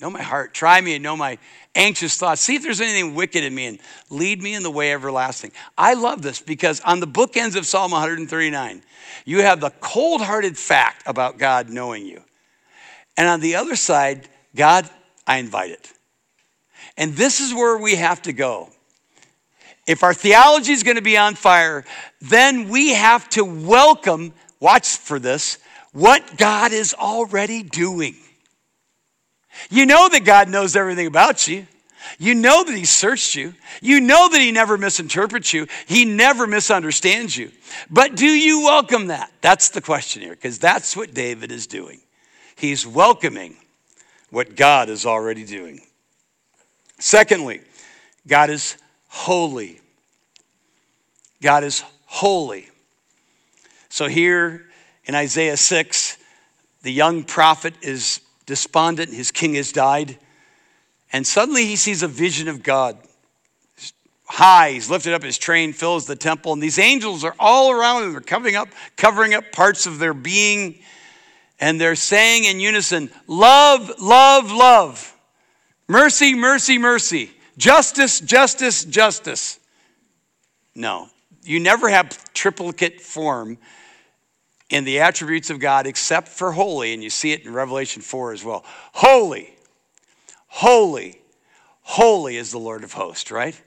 Know 0.00 0.10
my 0.10 0.22
heart. 0.22 0.52
Try 0.52 0.80
me 0.80 0.94
and 0.94 1.02
know 1.02 1.16
my 1.16 1.38
anxious 1.74 2.16
thoughts. 2.16 2.42
See 2.42 2.56
if 2.56 2.62
there's 2.62 2.82
anything 2.82 3.14
wicked 3.14 3.42
in 3.42 3.54
me 3.54 3.66
and 3.66 3.78
lead 4.10 4.42
me 4.42 4.54
in 4.54 4.62
the 4.62 4.70
way 4.70 4.92
everlasting. 4.92 5.52
I 5.76 5.94
love 5.94 6.20
this 6.20 6.40
because 6.40 6.80
on 6.80 7.00
the 7.00 7.06
bookends 7.06 7.56
of 7.56 7.64
Psalm 7.64 7.92
139, 7.92 8.82
you 9.24 9.40
have 9.40 9.60
the 9.60 9.70
cold 9.80 10.20
hearted 10.20 10.58
fact 10.58 11.02
about 11.06 11.38
God 11.38 11.70
knowing 11.70 12.04
you. 12.04 12.22
And 13.16 13.26
on 13.26 13.40
the 13.40 13.56
other 13.56 13.76
side, 13.76 14.28
God, 14.54 14.88
I 15.26 15.38
invite 15.38 15.70
it. 15.70 15.90
And 16.98 17.14
this 17.14 17.40
is 17.40 17.54
where 17.54 17.78
we 17.78 17.94
have 17.94 18.20
to 18.22 18.34
go. 18.34 18.68
If 19.86 20.02
our 20.02 20.12
theology 20.12 20.72
is 20.72 20.82
going 20.82 20.96
to 20.96 21.02
be 21.02 21.16
on 21.16 21.36
fire, 21.36 21.84
then 22.20 22.68
we 22.68 22.92
have 22.94 23.28
to 23.30 23.44
welcome, 23.44 24.34
watch 24.60 24.96
for 24.96 25.18
this, 25.18 25.58
what 25.92 26.36
God 26.36 26.72
is 26.72 26.92
already 26.92 27.62
doing. 27.62 28.16
You 29.70 29.86
know 29.86 30.08
that 30.08 30.24
God 30.24 30.48
knows 30.48 30.76
everything 30.76 31.06
about 31.06 31.46
you. 31.48 31.66
You 32.18 32.34
know 32.34 32.64
that 32.64 32.74
He 32.74 32.84
searched 32.84 33.34
you. 33.34 33.54
You 33.82 34.00
know 34.00 34.28
that 34.28 34.40
He 34.40 34.52
never 34.52 34.78
misinterprets 34.78 35.52
you. 35.52 35.66
He 35.86 36.04
never 36.04 36.46
misunderstands 36.46 37.36
you. 37.36 37.50
But 37.90 38.16
do 38.16 38.26
you 38.26 38.60
welcome 38.60 39.08
that? 39.08 39.32
That's 39.40 39.70
the 39.70 39.80
question 39.80 40.22
here, 40.22 40.32
because 40.32 40.58
that's 40.58 40.96
what 40.96 41.14
David 41.14 41.50
is 41.50 41.66
doing. 41.66 42.00
He's 42.54 42.86
welcoming 42.86 43.56
what 44.30 44.56
God 44.56 44.88
is 44.88 45.04
already 45.04 45.44
doing. 45.44 45.80
Secondly, 46.98 47.60
God 48.26 48.50
is 48.50 48.76
holy. 49.08 49.80
God 51.42 51.64
is 51.64 51.84
holy. 52.06 52.68
So 53.88 54.08
here 54.08 54.66
in 55.04 55.14
Isaiah 55.14 55.56
6, 55.56 56.18
the 56.82 56.92
young 56.92 57.24
prophet 57.24 57.74
is 57.82 58.20
despondent, 58.46 59.12
his 59.12 59.30
king 59.30 59.54
has 59.54 59.72
died. 59.72 60.18
And 61.12 61.26
suddenly 61.26 61.66
he 61.66 61.76
sees 61.76 62.02
a 62.02 62.08
vision 62.08 62.48
of 62.48 62.62
God. 62.62 62.98
High, 64.28 64.72
he's 64.72 64.90
lifted 64.90 65.12
up, 65.12 65.22
his 65.22 65.38
train 65.38 65.72
fills 65.72 66.06
the 66.06 66.16
temple, 66.16 66.52
and 66.52 66.60
these 66.60 66.78
angels 66.80 67.22
are 67.22 67.34
all 67.38 67.70
around 67.70 68.02
him. 68.02 68.12
They're 68.12 68.20
covering 68.20 68.56
up, 68.56 68.68
covering 68.96 69.34
up 69.34 69.52
parts 69.52 69.86
of 69.86 70.00
their 70.00 70.14
being, 70.14 70.80
and 71.60 71.80
they're 71.80 71.94
saying 71.94 72.44
in 72.44 72.58
unison, 72.58 73.10
Love, 73.28 73.92
love, 74.00 74.50
love. 74.50 75.16
Mercy, 75.86 76.34
mercy, 76.34 76.76
mercy. 76.76 77.30
Justice, 77.56 78.18
justice, 78.20 78.84
justice. 78.84 79.60
No, 80.74 81.08
you 81.44 81.60
never 81.60 81.88
have 81.88 82.32
triplicate 82.34 83.00
form 83.00 83.58
in 84.70 84.84
the 84.84 85.00
attributes 85.00 85.50
of 85.50 85.60
God 85.60 85.86
except 85.86 86.28
for 86.28 86.52
holy, 86.52 86.92
and 86.92 87.02
you 87.02 87.10
see 87.10 87.32
it 87.32 87.44
in 87.44 87.52
Revelation 87.52 88.02
4 88.02 88.32
as 88.32 88.44
well. 88.44 88.64
Holy, 88.92 89.54
holy, 90.48 91.20
holy 91.82 92.36
is 92.36 92.50
the 92.50 92.58
Lord 92.58 92.84
of 92.84 92.92
hosts, 92.92 93.30
right? 93.30 93.60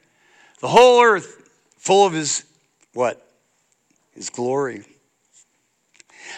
The 0.60 0.68
whole 0.68 1.02
earth 1.02 1.50
full 1.78 2.06
of 2.06 2.14
his 2.14 2.44
what? 2.94 3.26
His 4.14 4.30
glory. 4.30 4.86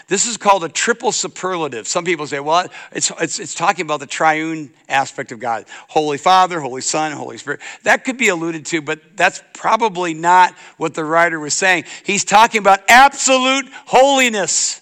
This 0.07 0.25
is 0.25 0.37
called 0.37 0.63
a 0.63 0.69
triple 0.69 1.11
superlative. 1.11 1.87
Some 1.87 2.05
people 2.05 2.27
say, 2.27 2.39
well, 2.39 2.67
it's, 2.91 3.11
it's, 3.19 3.39
it's 3.39 3.55
talking 3.55 3.85
about 3.85 3.99
the 3.99 4.07
triune 4.07 4.71
aspect 4.89 5.31
of 5.31 5.39
God 5.39 5.65
Holy 5.87 6.17
Father, 6.17 6.59
Holy 6.59 6.81
Son, 6.81 7.11
Holy 7.11 7.37
Spirit. 7.37 7.61
That 7.83 8.05
could 8.05 8.17
be 8.17 8.29
alluded 8.29 8.65
to, 8.67 8.81
but 8.81 8.99
that's 9.15 9.41
probably 9.53 10.13
not 10.13 10.53
what 10.77 10.93
the 10.93 11.03
writer 11.03 11.39
was 11.39 11.53
saying. 11.53 11.85
He's 12.03 12.25
talking 12.25 12.59
about 12.59 12.81
absolute 12.89 13.65
holiness. 13.85 14.81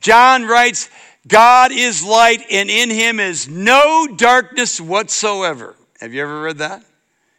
John 0.00 0.46
writes, 0.46 0.88
God 1.28 1.72
is 1.72 2.02
light, 2.02 2.42
and 2.50 2.70
in 2.70 2.90
him 2.90 3.20
is 3.20 3.48
no 3.48 4.08
darkness 4.16 4.80
whatsoever. 4.80 5.76
Have 6.00 6.14
you 6.14 6.22
ever 6.22 6.42
read 6.42 6.58
that? 6.58 6.82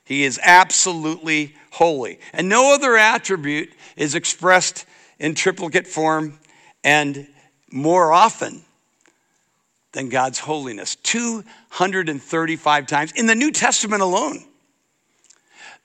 He 0.03 0.24
is 0.24 0.39
absolutely 0.43 1.55
holy. 1.71 2.19
And 2.33 2.48
no 2.48 2.74
other 2.74 2.95
attribute 2.95 3.74
is 3.95 4.13
expressed 4.13 4.86
in 5.21 5.35
triplicate 5.35 5.87
form 5.87 6.39
and 6.83 7.27
more 7.71 8.11
often 8.11 8.63
than 9.93 10.09
God's 10.09 10.39
holiness. 10.39 10.95
235 10.95 12.87
times 12.87 13.11
in 13.13 13.27
the 13.27 13.35
New 13.35 13.51
Testament 13.51 14.01
alone. 14.01 14.43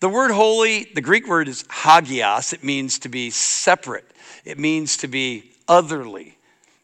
The 0.00 0.08
word 0.08 0.30
holy, 0.30 0.84
the 0.94 1.02
Greek 1.02 1.28
word 1.28 1.48
is 1.48 1.64
hagios. 1.70 2.52
It 2.52 2.64
means 2.64 2.98
to 3.00 3.08
be 3.08 3.30
separate, 3.30 4.10
it 4.44 4.58
means 4.58 4.96
to 4.98 5.08
be 5.08 5.52
otherly, 5.68 6.38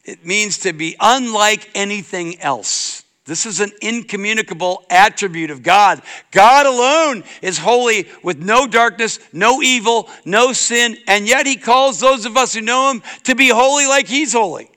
it 0.04 0.24
means 0.24 0.58
to 0.58 0.72
be 0.72 0.94
unlike 1.00 1.70
anything 1.74 2.38
else. 2.40 3.01
This 3.24 3.46
is 3.46 3.60
an 3.60 3.70
incommunicable 3.80 4.84
attribute 4.90 5.50
of 5.50 5.62
God. 5.62 6.02
God 6.32 6.66
alone 6.66 7.22
is 7.40 7.56
holy 7.56 8.08
with 8.24 8.38
no 8.38 8.66
darkness, 8.66 9.20
no 9.32 9.62
evil, 9.62 10.08
no 10.24 10.52
sin, 10.52 10.96
and 11.06 11.28
yet 11.28 11.46
He 11.46 11.56
calls 11.56 12.00
those 12.00 12.26
of 12.26 12.36
us 12.36 12.54
who 12.54 12.60
know 12.60 12.90
Him 12.90 13.02
to 13.24 13.36
be 13.36 13.48
holy 13.48 13.86
like 13.86 14.08
He's 14.08 14.32
holy. 14.32 14.70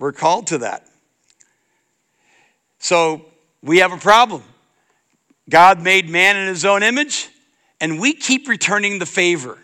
We're 0.00 0.12
called 0.12 0.48
to 0.48 0.58
that. 0.58 0.88
So 2.80 3.26
we 3.62 3.78
have 3.78 3.92
a 3.92 3.98
problem. 3.98 4.42
God 5.48 5.80
made 5.80 6.08
man 6.08 6.36
in 6.36 6.48
His 6.48 6.64
own 6.64 6.82
image, 6.82 7.28
and 7.80 8.00
we 8.00 8.12
keep 8.12 8.48
returning 8.48 8.98
the 8.98 9.06
favor. 9.06 9.58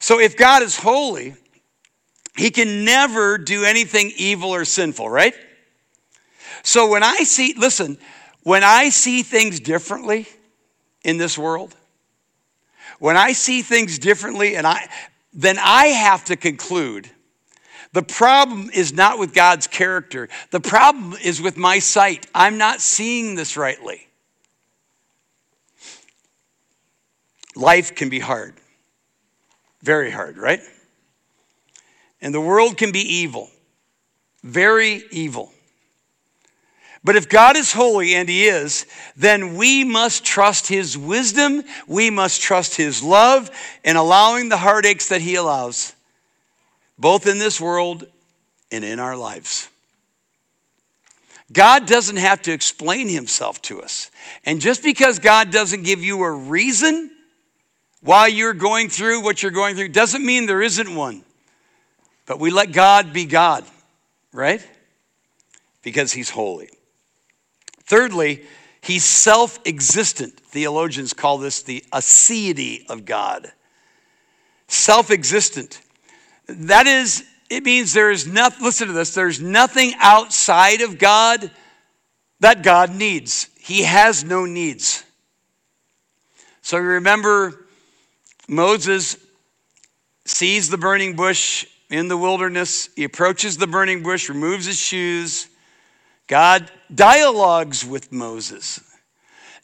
So 0.00 0.18
if 0.18 0.36
God 0.36 0.62
is 0.62 0.76
holy, 0.76 1.34
he 2.36 2.50
can 2.50 2.84
never 2.84 3.38
do 3.38 3.64
anything 3.64 4.12
evil 4.16 4.50
or 4.50 4.64
sinful, 4.64 5.08
right? 5.08 5.34
So 6.62 6.88
when 6.88 7.02
I 7.02 7.18
see, 7.18 7.54
listen, 7.56 7.98
when 8.42 8.64
I 8.64 8.88
see 8.90 9.22
things 9.22 9.60
differently 9.60 10.26
in 11.02 11.16
this 11.16 11.36
world, 11.36 11.74
when 12.98 13.16
I 13.16 13.32
see 13.32 13.62
things 13.62 13.98
differently, 13.98 14.56
and 14.56 14.66
I, 14.66 14.88
then 15.32 15.58
I 15.58 15.86
have 15.86 16.24
to 16.26 16.36
conclude 16.36 17.08
the 17.92 18.02
problem 18.02 18.70
is 18.72 18.92
not 18.92 19.18
with 19.18 19.34
God's 19.34 19.66
character. 19.66 20.28
The 20.50 20.60
problem 20.60 21.14
is 21.22 21.42
with 21.42 21.56
my 21.56 21.80
sight. 21.80 22.26
I'm 22.34 22.56
not 22.56 22.80
seeing 22.80 23.34
this 23.34 23.56
rightly. 23.56 24.06
Life 27.56 27.96
can 27.96 28.08
be 28.08 28.20
hard, 28.20 28.54
very 29.82 30.10
hard, 30.10 30.38
right? 30.38 30.60
And 32.22 32.34
the 32.34 32.40
world 32.40 32.76
can 32.76 32.92
be 32.92 33.00
evil, 33.00 33.50
very 34.42 35.02
evil. 35.10 35.52
But 37.02 37.16
if 37.16 37.30
God 37.30 37.56
is 37.56 37.72
holy, 37.72 38.14
and 38.14 38.28
He 38.28 38.46
is, 38.46 38.86
then 39.16 39.54
we 39.54 39.84
must 39.84 40.22
trust 40.24 40.68
His 40.68 40.98
wisdom. 40.98 41.62
We 41.86 42.10
must 42.10 42.42
trust 42.42 42.74
His 42.76 43.02
love 43.02 43.50
in 43.82 43.96
allowing 43.96 44.50
the 44.50 44.58
heartaches 44.58 45.08
that 45.08 45.22
He 45.22 45.36
allows, 45.36 45.94
both 46.98 47.26
in 47.26 47.38
this 47.38 47.58
world 47.60 48.06
and 48.70 48.84
in 48.84 49.00
our 49.00 49.16
lives. 49.16 49.68
God 51.52 51.86
doesn't 51.86 52.16
have 52.16 52.42
to 52.42 52.52
explain 52.52 53.08
Himself 53.08 53.62
to 53.62 53.80
us. 53.80 54.10
And 54.44 54.60
just 54.60 54.82
because 54.82 55.18
God 55.18 55.50
doesn't 55.50 55.84
give 55.84 56.04
you 56.04 56.22
a 56.22 56.30
reason 56.30 57.10
why 58.02 58.28
you're 58.28 58.54
going 58.54 58.88
through 58.88 59.22
what 59.22 59.42
you're 59.42 59.50
going 59.50 59.74
through 59.74 59.88
doesn't 59.88 60.24
mean 60.24 60.46
there 60.46 60.62
isn't 60.62 60.94
one. 60.94 61.24
But 62.30 62.38
we 62.38 62.52
let 62.52 62.70
God 62.70 63.12
be 63.12 63.24
God, 63.24 63.64
right? 64.32 64.64
Because 65.82 66.12
he's 66.12 66.30
holy. 66.30 66.70
Thirdly, 67.82 68.44
he's 68.82 69.02
self 69.02 69.58
existent. 69.66 70.38
Theologians 70.38 71.12
call 71.12 71.38
this 71.38 71.64
the 71.64 71.82
aseity 71.92 72.88
of 72.88 73.04
God. 73.04 73.50
Self 74.68 75.10
existent. 75.10 75.80
That 76.46 76.86
is, 76.86 77.24
it 77.50 77.64
means 77.64 77.94
there 77.94 78.12
is 78.12 78.28
nothing, 78.28 78.64
listen 78.64 78.86
to 78.86 78.92
this, 78.92 79.12
there's 79.12 79.40
nothing 79.40 79.94
outside 79.98 80.82
of 80.82 81.00
God 81.00 81.50
that 82.38 82.62
God 82.62 82.94
needs. 82.94 83.50
He 83.58 83.82
has 83.82 84.22
no 84.22 84.44
needs. 84.44 85.02
So 86.62 86.78
remember, 86.78 87.66
Moses 88.46 89.16
sees 90.24 90.70
the 90.70 90.78
burning 90.78 91.16
bush 91.16 91.66
in 91.90 92.08
the 92.08 92.16
wilderness. 92.16 92.88
He 92.96 93.04
approaches 93.04 93.56
the 93.56 93.66
burning 93.66 94.02
bush, 94.02 94.28
removes 94.28 94.66
his 94.66 94.78
shoes. 94.78 95.48
God 96.26 96.70
dialogues 96.94 97.84
with 97.84 98.12
Moses. 98.12 98.80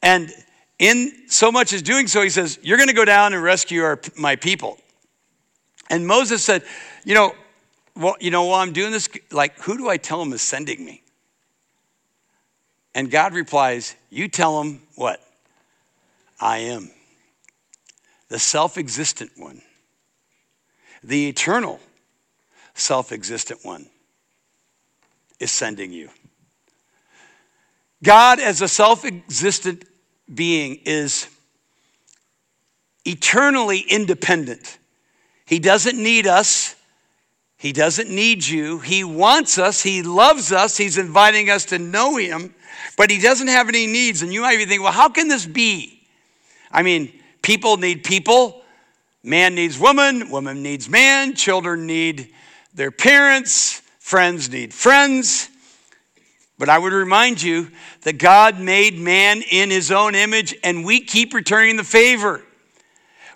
And 0.02 0.30
in 0.78 1.12
so 1.28 1.50
much 1.50 1.72
as 1.72 1.80
doing 1.82 2.06
so, 2.06 2.22
he 2.22 2.28
says, 2.28 2.58
You're 2.62 2.76
going 2.76 2.88
to 2.88 2.94
go 2.94 3.04
down 3.04 3.32
and 3.32 3.42
rescue 3.42 3.82
our, 3.82 4.00
my 4.16 4.36
people. 4.36 4.78
And 5.88 6.06
Moses 6.06 6.42
said, 6.42 6.62
You 7.04 7.14
know, 7.14 7.34
well, 7.94 8.16
you 8.20 8.30
know, 8.30 8.44
while 8.44 8.60
I'm 8.60 8.72
doing 8.72 8.92
this, 8.92 9.08
like, 9.30 9.58
who 9.60 9.78
do 9.78 9.88
I 9.88 9.96
tell 9.96 10.20
him 10.20 10.32
is 10.32 10.42
sending 10.42 10.84
me? 10.84 11.02
And 12.94 13.10
God 13.10 13.32
replies, 13.32 13.94
You 14.10 14.28
tell 14.28 14.60
him 14.60 14.82
what? 14.96 15.20
I 16.40 16.58
am. 16.58 16.90
The 18.28 18.38
self 18.38 18.76
existent 18.76 19.30
one, 19.36 19.62
the 21.02 21.28
eternal 21.28 21.80
self 22.76 23.12
existent 23.12 23.64
one 23.64 23.86
is 25.40 25.50
sending 25.50 25.92
you. 25.92 26.08
God, 28.02 28.38
as 28.38 28.62
a 28.62 28.68
self 28.68 29.04
existent 29.04 29.84
being, 30.32 30.76
is 30.84 31.28
eternally 33.04 33.80
independent. 33.80 34.78
He 35.46 35.58
doesn't 35.58 36.00
need 36.00 36.26
us. 36.26 36.74
He 37.56 37.72
doesn't 37.72 38.10
need 38.10 38.46
you. 38.46 38.80
He 38.80 39.02
wants 39.02 39.58
us. 39.58 39.82
He 39.82 40.02
loves 40.02 40.52
us. 40.52 40.76
He's 40.76 40.98
inviting 40.98 41.48
us 41.48 41.64
to 41.66 41.78
know 41.78 42.16
Him, 42.16 42.54
but 42.96 43.10
He 43.10 43.18
doesn't 43.18 43.48
have 43.48 43.68
any 43.68 43.86
needs. 43.86 44.22
And 44.22 44.32
you 44.32 44.42
might 44.42 44.56
be 44.56 44.64
thinking, 44.66 44.82
well, 44.82 44.92
how 44.92 45.08
can 45.08 45.28
this 45.28 45.46
be? 45.46 46.02
I 46.70 46.82
mean, 46.82 47.12
people 47.42 47.76
need 47.76 48.04
people. 48.04 48.62
Man 49.22 49.54
needs 49.54 49.78
woman. 49.78 50.30
Woman 50.30 50.62
needs 50.62 50.88
man. 50.88 51.34
Children 51.34 51.86
need 51.86 52.32
their 52.76 52.90
parents, 52.90 53.82
friends 53.98 54.48
need 54.50 54.72
friends. 54.72 55.48
But 56.58 56.68
I 56.68 56.78
would 56.78 56.92
remind 56.92 57.42
you 57.42 57.70
that 58.02 58.18
God 58.18 58.60
made 58.60 58.98
man 58.98 59.42
in 59.50 59.70
his 59.70 59.90
own 59.90 60.14
image, 60.14 60.54
and 60.62 60.84
we 60.84 61.00
keep 61.00 61.34
returning 61.34 61.76
the 61.76 61.84
favor. 61.84 62.42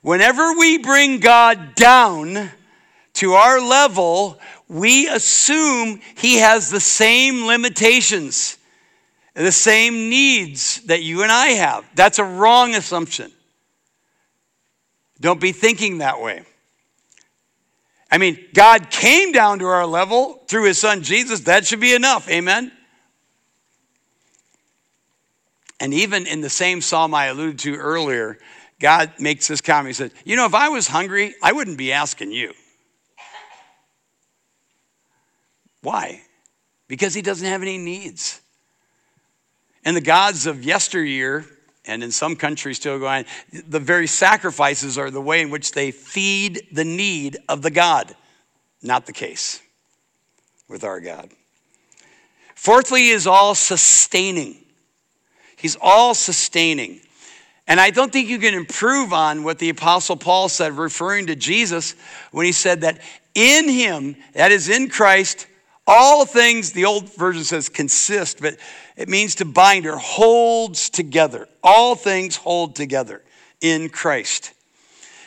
Whenever 0.03 0.55
we 0.55 0.79
bring 0.79 1.21
God 1.21 1.75
down 1.75 2.51
to 3.15 3.33
our 3.33 3.61
level, 3.61 4.41
we 4.69 5.09
assume 5.09 6.01
he 6.17 6.37
has 6.39 6.71
the 6.71 6.81
same 6.81 7.47
limitations, 7.47 8.57
the 9.35 9.53
same 9.53 10.09
needs 10.09 10.83
that 10.83 11.03
you 11.03 11.23
and 11.23 11.33
I 11.33 11.49
have. 11.49 11.85
That's 11.95 12.19
a 12.19 12.25
wrong 12.25 12.75
assumption. 12.75 13.33
Don't 15.21 15.41
be 15.41 15.53
thinking 15.53 15.99
that 15.99 16.21
way. 16.23 16.45
I 18.11 18.19
mean, 18.19 18.45
God 18.55 18.91
came 18.91 19.33
down 19.33 19.61
to 19.61 19.67
our 19.67 19.87
level 19.87 20.43
through 20.49 20.65
his 20.65 20.79
son 20.79 21.03
Jesus. 21.03 21.41
That 21.41 21.67
should 21.67 21.81
be 21.81 21.95
enough. 21.95 22.29
Amen. 22.29 22.73
And 25.79 25.95
even 25.95 26.27
in 26.27 26.41
the 26.41 26.51
same 26.51 26.81
psalm 26.81 27.15
I 27.15 27.27
alluded 27.27 27.61
to 27.61 27.77
earlier, 27.77 28.39
God 28.81 29.13
makes 29.19 29.49
this 29.49 29.61
comment. 29.61 29.89
He 29.89 29.93
said, 29.95 30.13
You 30.25 30.37
know, 30.37 30.47
if 30.47 30.55
I 30.55 30.69
was 30.69 30.89
hungry, 30.89 31.35
I 31.43 31.53
wouldn't 31.53 31.79
be 31.79 31.93
asking 31.93 32.33
you. 32.33 32.53
Why? 35.83 36.23
Because 36.89 37.15
he 37.15 37.23
doesn't 37.23 37.47
have 37.47 37.63
any 37.63 37.79
needs. 37.79 38.41
And 39.85 39.97
the 39.97 40.03
gods 40.03 40.47
of 40.47 40.63
yesteryear 40.63 41.47
and 41.87 42.03
in 42.03 42.11
some 42.11 42.37
countries 42.37 42.77
still 42.77 42.99
going, 42.99 43.25
the 43.53 43.81
very 43.81 44.07
sacrifices 44.07 44.99
are 44.99 45.11
the 45.11 45.21
way 45.21 45.41
in 45.41 45.51
which 45.51 45.73
they 45.73 45.91
feed 45.91 46.67
the 46.73 46.85
need 46.85 47.39
of 47.49 47.63
the 47.63 47.71
God. 47.71 48.15
Not 48.83 49.07
the 49.07 49.13
case 49.13 49.61
with 50.69 50.85
our 50.85 51.01
God. 51.01 51.31
Fourthly, 52.55 53.09
is 53.09 53.27
all 53.27 53.55
sustaining. 53.55 54.57
He's 55.57 55.77
all 55.81 56.15
sustaining. 56.15 57.01
And 57.67 57.81
I 57.81 57.91
don't 57.91 58.13
think 58.13 58.29
you 58.29 58.39
can 58.39 58.55
improve 58.55 59.13
on 59.13 59.45
what 59.45 59.59
the 59.59 59.69
Apostle 59.69 60.17
Paul 60.17 60.49
said, 60.49 60.73
referring 60.73 61.29
to 61.29 61.37
Jesus, 61.37 61.95
when 62.33 62.47
he 62.47 62.53
said 62.53 62.83
that 62.83 63.01
in 63.35 63.69
him, 63.69 64.17
that 64.35 64.53
is 64.53 64.69
in 64.69 64.89
Christ, 64.89 65.47
all 65.91 66.25
things, 66.25 66.71
the 66.73 66.85
old 66.85 67.13
version 67.17 67.43
says 67.43 67.69
consist, 67.69 68.41
but 68.41 68.57
it 68.97 69.09
means 69.09 69.35
to 69.37 69.45
bind 69.45 69.87
or 69.87 69.97
holds 69.97 70.89
together. 70.89 71.49
All 71.65 71.97
things 71.97 72.37
hold 72.37 72.77
together 72.77 73.23
in 73.61 73.89
Christ. 73.89 74.53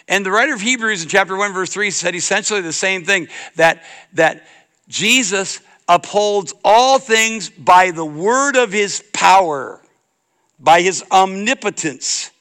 And 0.08 0.26
the 0.26 0.32
writer 0.32 0.54
of 0.54 0.62
Hebrews 0.62 1.04
in 1.04 1.10
chapter 1.10 1.36
1, 1.36 1.54
verse 1.54 1.70
3 1.70 1.92
said 1.92 2.16
essentially 2.16 2.62
the 2.62 2.72
same 2.72 3.04
thing 3.04 3.28
that, 3.58 3.84
that 4.14 4.48
Jesus 4.88 5.60
upholds 5.88 6.54
all 6.64 6.98
things 6.98 7.50
by 7.50 7.92
the 7.92 8.06
word 8.06 8.56
of 8.56 8.72
his 8.72 9.04
power. 9.14 9.82
by 10.60 10.82
his 10.82 11.04
omnipotence. 11.12 12.32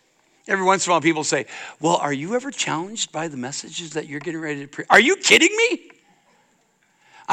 Every 0.46 0.64
once 0.64 0.87
in 0.87 0.90
a 0.90 0.94
while, 0.94 1.00
people 1.00 1.24
say, 1.24 1.46
Well, 1.80 1.96
are 1.96 2.12
you 2.12 2.37
ever 2.37 2.52
challenged 2.52 3.11
by 3.11 3.26
the 3.26 3.37
messages 3.37 3.94
that 3.94 4.06
you're 4.06 4.20
getting 4.20 4.40
ready 4.40 4.61
to 4.61 4.68
preach? 4.68 4.87
Are 4.90 5.00
you 5.00 5.16
kidding 5.16 5.54
me? 5.56 5.91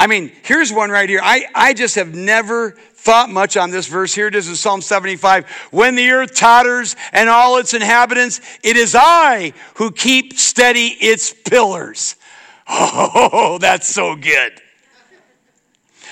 I 0.00 0.06
mean, 0.06 0.32
here's 0.44 0.72
one 0.72 0.88
right 0.88 1.06
here. 1.06 1.20
I, 1.22 1.44
I 1.54 1.74
just 1.74 1.96
have 1.96 2.14
never 2.14 2.70
thought 2.70 3.28
much 3.28 3.58
on 3.58 3.70
this 3.70 3.86
verse. 3.86 4.14
Here 4.14 4.28
it 4.28 4.34
is 4.34 4.48
in 4.48 4.56
Psalm 4.56 4.80
75. 4.80 5.46
When 5.72 5.94
the 5.94 6.10
earth 6.10 6.34
totters 6.34 6.96
and 7.12 7.28
all 7.28 7.58
its 7.58 7.74
inhabitants, 7.74 8.40
it 8.64 8.78
is 8.78 8.94
I 8.98 9.52
who 9.74 9.92
keep 9.92 10.38
steady 10.38 10.86
its 11.00 11.32
pillars. 11.32 12.16
Oh, 12.72 13.58
that's 13.60 13.88
so 13.88 14.14
good. 14.14 14.52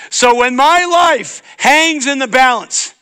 So 0.09 0.35
when 0.35 0.57
my 0.57 0.83
life 0.83 1.41
hangs 1.55 2.05
in 2.05 2.19
the 2.19 2.27
balance, 2.27 2.93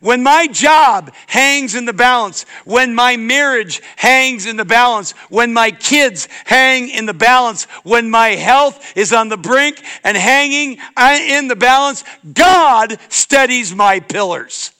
when 0.00 0.22
my 0.22 0.46
job 0.46 1.12
hangs 1.26 1.74
in 1.74 1.84
the 1.84 1.92
balance, 1.92 2.46
when 2.64 2.94
my 2.94 3.18
marriage 3.18 3.82
hangs 3.96 4.46
in 4.46 4.56
the 4.56 4.64
balance, 4.64 5.12
when 5.28 5.52
my 5.52 5.70
kids 5.70 6.26
hang 6.46 6.88
in 6.88 7.04
the 7.04 7.14
balance, 7.14 7.64
when 7.84 8.08
my 8.08 8.30
health 8.30 8.96
is 8.96 9.12
on 9.12 9.28
the 9.28 9.36
brink 9.36 9.82
and 10.02 10.16
hanging 10.16 10.78
uh, 10.96 11.18
in 11.20 11.48
the 11.48 11.56
balance, 11.56 12.02
God 12.32 12.98
steadies 13.10 13.74
my 13.74 14.00
pillars. 14.00 14.72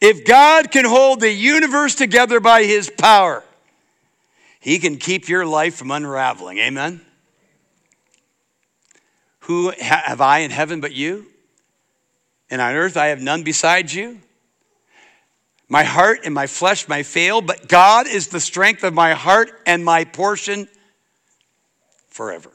If 0.00 0.26
God 0.26 0.72
can 0.72 0.84
hold 0.84 1.20
the 1.20 1.32
universe 1.32 1.94
together 1.94 2.40
by 2.40 2.64
his 2.64 2.90
power, 2.90 3.44
he 4.58 4.80
can 4.80 4.96
keep 4.96 5.28
your 5.28 5.46
life 5.46 5.76
from 5.76 5.92
unraveling. 5.92 6.58
Amen? 6.58 7.00
Who 9.40 9.70
have 9.78 10.20
I 10.20 10.40
in 10.40 10.50
heaven 10.50 10.80
but 10.80 10.92
you? 10.92 11.26
And 12.50 12.60
on 12.60 12.74
earth 12.74 12.96
I 12.96 13.06
have 13.06 13.20
none 13.20 13.42
besides 13.42 13.94
you. 13.94 14.20
My 15.68 15.82
heart 15.82 16.20
and 16.24 16.34
my 16.34 16.46
flesh 16.46 16.88
may 16.88 17.02
fail, 17.02 17.40
but 17.40 17.68
God 17.68 18.06
is 18.06 18.28
the 18.28 18.40
strength 18.40 18.84
of 18.84 18.92
my 18.92 19.14
heart 19.14 19.50
and 19.66 19.84
my 19.84 20.04
portion 20.04 20.68
forever. 22.08 22.50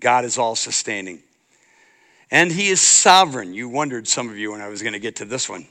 God 0.00 0.24
is 0.24 0.36
all 0.36 0.56
sustaining. 0.56 1.22
And 2.30 2.52
He 2.52 2.68
is 2.68 2.80
sovereign. 2.80 3.54
You 3.54 3.68
wondered, 3.68 4.06
some 4.06 4.28
of 4.28 4.36
you, 4.36 4.52
when 4.52 4.60
I 4.60 4.68
was 4.68 4.82
going 4.82 4.92
to 4.92 4.98
get 4.98 5.16
to 5.16 5.24
this 5.24 5.48
one. 5.48 5.66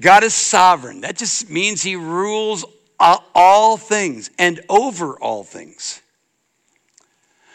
God 0.00 0.24
is 0.24 0.34
sovereign. 0.34 1.02
That 1.02 1.16
just 1.16 1.50
means 1.50 1.82
He 1.82 1.96
rules 1.96 2.64
all 2.98 3.76
things 3.76 4.30
and 4.38 4.60
over 4.68 5.18
all 5.18 5.44
things. 5.44 6.00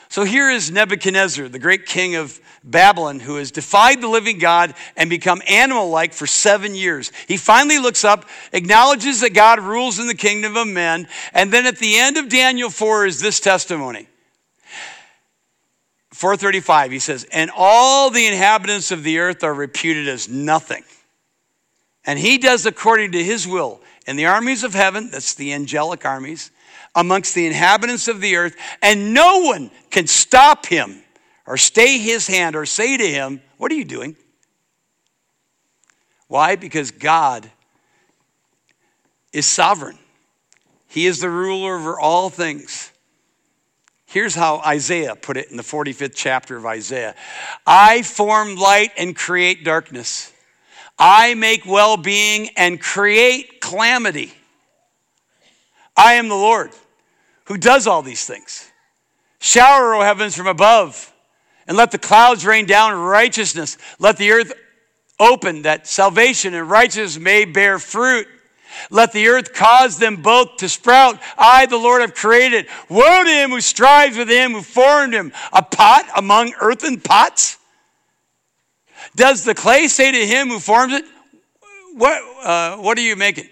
So 0.09 0.23
here 0.23 0.49
is 0.49 0.71
Nebuchadnezzar, 0.71 1.47
the 1.47 1.59
great 1.59 1.85
king 1.85 2.15
of 2.15 2.39
Babylon, 2.63 3.19
who 3.19 3.35
has 3.35 3.51
defied 3.51 4.01
the 4.01 4.07
living 4.07 4.37
God 4.37 4.73
and 4.97 5.09
become 5.09 5.41
animal 5.47 5.89
like 5.89 6.13
for 6.13 6.27
seven 6.27 6.75
years. 6.75 7.11
He 7.27 7.37
finally 7.37 7.79
looks 7.79 8.03
up, 8.03 8.25
acknowledges 8.51 9.21
that 9.21 9.33
God 9.33 9.59
rules 9.59 9.99
in 9.99 10.07
the 10.07 10.15
kingdom 10.15 10.57
of 10.57 10.67
men, 10.67 11.07
and 11.33 11.51
then 11.51 11.65
at 11.65 11.77
the 11.77 11.97
end 11.97 12.17
of 12.17 12.29
Daniel 12.29 12.69
4 12.69 13.05
is 13.05 13.21
this 13.21 13.39
testimony. 13.39 14.07
435, 16.11 16.91
he 16.91 16.99
says, 16.99 17.25
And 17.31 17.49
all 17.55 18.09
the 18.09 18.27
inhabitants 18.27 18.91
of 18.91 19.03
the 19.03 19.19
earth 19.19 19.43
are 19.43 19.53
reputed 19.53 20.09
as 20.09 20.27
nothing. 20.27 20.83
And 22.05 22.19
he 22.19 22.37
does 22.37 22.65
according 22.65 23.13
to 23.13 23.23
his 23.23 23.47
will 23.47 23.79
in 24.05 24.15
the 24.15 24.25
armies 24.25 24.63
of 24.63 24.73
heaven, 24.73 25.11
that's 25.11 25.35
the 25.35 25.53
angelic 25.53 26.03
armies, 26.03 26.51
amongst 26.95 27.35
the 27.35 27.45
inhabitants 27.45 28.07
of 28.07 28.19
the 28.19 28.35
earth, 28.35 28.55
and 28.81 29.13
no 29.13 29.39
one 29.39 29.71
can 29.91 30.07
stop 30.07 30.65
him 30.65 31.03
or 31.49 31.57
stay 31.57 31.97
his 31.97 32.27
hand 32.27 32.55
or 32.55 32.65
say 32.65 32.95
to 32.95 33.05
him, 33.05 33.41
What 33.57 33.71
are 33.71 33.75
you 33.75 33.83
doing? 33.83 34.15
Why? 36.27 36.55
Because 36.55 36.91
God 36.91 37.49
is 39.33 39.47
sovereign, 39.47 39.97
He 40.87 41.07
is 41.07 41.19
the 41.19 41.29
ruler 41.29 41.75
over 41.75 41.99
all 41.99 42.29
things. 42.29 42.91
Here's 44.05 44.33
how 44.33 44.57
Isaiah 44.65 45.15
put 45.15 45.37
it 45.37 45.51
in 45.51 45.57
the 45.57 45.63
45th 45.63 46.13
chapter 46.15 46.55
of 46.55 46.65
Isaiah 46.65 47.15
I 47.65 48.03
form 48.03 48.55
light 48.55 48.91
and 48.97 49.15
create 49.15 49.63
darkness. 49.63 50.31
I 50.97 51.33
make 51.33 51.65
well 51.65 51.97
being 51.97 52.49
and 52.57 52.79
create 52.79 53.61
calamity. 53.61 54.33
I 55.95 56.13
am 56.13 56.27
the 56.27 56.35
Lord 56.35 56.71
who 57.45 57.57
does 57.57 57.87
all 57.87 58.01
these 58.01 58.25
things. 58.25 58.69
Shower, 59.39 59.95
O 59.95 60.01
heavens, 60.01 60.35
from 60.35 60.47
above, 60.47 61.13
and 61.69 61.77
let 61.77 61.91
the 61.91 61.99
clouds 61.99 62.45
rain 62.47 62.65
down 62.65 62.99
righteousness. 62.99 63.77
Let 63.99 64.17
the 64.17 64.31
earth 64.31 64.53
open 65.19 65.61
that 65.61 65.85
salvation 65.85 66.55
and 66.55 66.67
righteousness 66.67 67.19
may 67.19 67.45
bear 67.45 67.77
fruit. 67.77 68.27
Let 68.89 69.13
the 69.13 69.27
earth 69.27 69.53
cause 69.53 69.99
them 69.99 70.15
both 70.23 70.57
to 70.57 70.69
sprout. 70.69 71.19
I, 71.37 71.67
the 71.67 71.77
Lord, 71.77 72.01
have 72.01 72.15
created. 72.15 72.65
Woe 72.89 73.23
to 73.23 73.29
him 73.29 73.51
who 73.51 73.61
strives 73.61 74.17
with 74.17 74.29
him 74.29 74.53
who 74.53 74.63
formed 74.63 75.13
him. 75.13 75.31
A 75.53 75.61
pot 75.61 76.05
among 76.17 76.53
earthen 76.59 76.99
pots? 76.99 77.59
Does 79.15 79.43
the 79.43 79.53
clay 79.53 79.87
say 79.87 80.11
to 80.11 80.25
him 80.25 80.47
who 80.47 80.59
forms 80.59 80.93
it, 80.93 81.05
What, 81.93 82.23
uh, 82.43 82.77
what 82.77 82.97
are 82.97 83.01
you 83.01 83.15
making? 83.15 83.47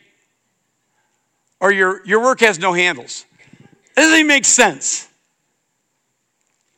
Or 1.60 1.72
your, 1.72 2.04
your 2.06 2.24
work 2.24 2.40
has 2.40 2.58
no 2.58 2.74
handles. 2.74 3.26
It 3.62 4.02
doesn't 4.02 4.16
even 4.16 4.28
make 4.28 4.46
sense. 4.46 5.07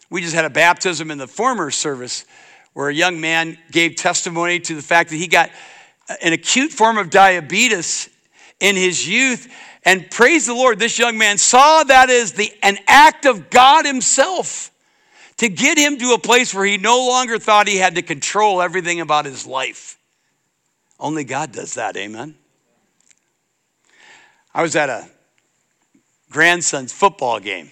We 0.09 0.21
just 0.21 0.33
had 0.33 0.45
a 0.45 0.49
baptism 0.49 1.11
in 1.11 1.17
the 1.17 1.27
former 1.27 1.71
service 1.71 2.25
where 2.73 2.89
a 2.89 2.93
young 2.93 3.19
man 3.19 3.57
gave 3.71 3.95
testimony 3.95 4.59
to 4.61 4.75
the 4.75 4.81
fact 4.81 5.09
that 5.09 5.17
he 5.17 5.27
got 5.27 5.51
an 6.21 6.33
acute 6.33 6.71
form 6.71 6.97
of 6.97 7.09
diabetes 7.09 8.09
in 8.59 8.75
his 8.75 9.07
youth. 9.07 9.51
And 9.83 10.09
praise 10.09 10.47
the 10.47 10.53
Lord, 10.53 10.79
this 10.79 10.97
young 10.97 11.17
man 11.17 11.37
saw 11.37 11.83
that 11.83 12.09
as 12.09 12.33
the, 12.33 12.51
an 12.63 12.77
act 12.87 13.25
of 13.25 13.49
God 13.49 13.85
Himself 13.85 14.71
to 15.37 15.47
get 15.47 15.77
him 15.77 15.97
to 15.97 16.11
a 16.11 16.19
place 16.19 16.53
where 16.53 16.65
he 16.65 16.75
no 16.75 17.07
longer 17.07 17.39
thought 17.39 17.65
he 17.65 17.77
had 17.77 17.95
to 17.95 18.01
control 18.01 18.61
everything 18.61 18.99
about 18.99 19.23
his 19.23 19.47
life. 19.47 19.97
Only 20.99 21.23
God 21.23 21.53
does 21.53 21.75
that, 21.75 21.95
amen? 21.95 22.35
I 24.53 24.61
was 24.61 24.75
at 24.75 24.89
a 24.89 25.07
grandson's 26.29 26.91
football 26.91 27.39
game 27.39 27.71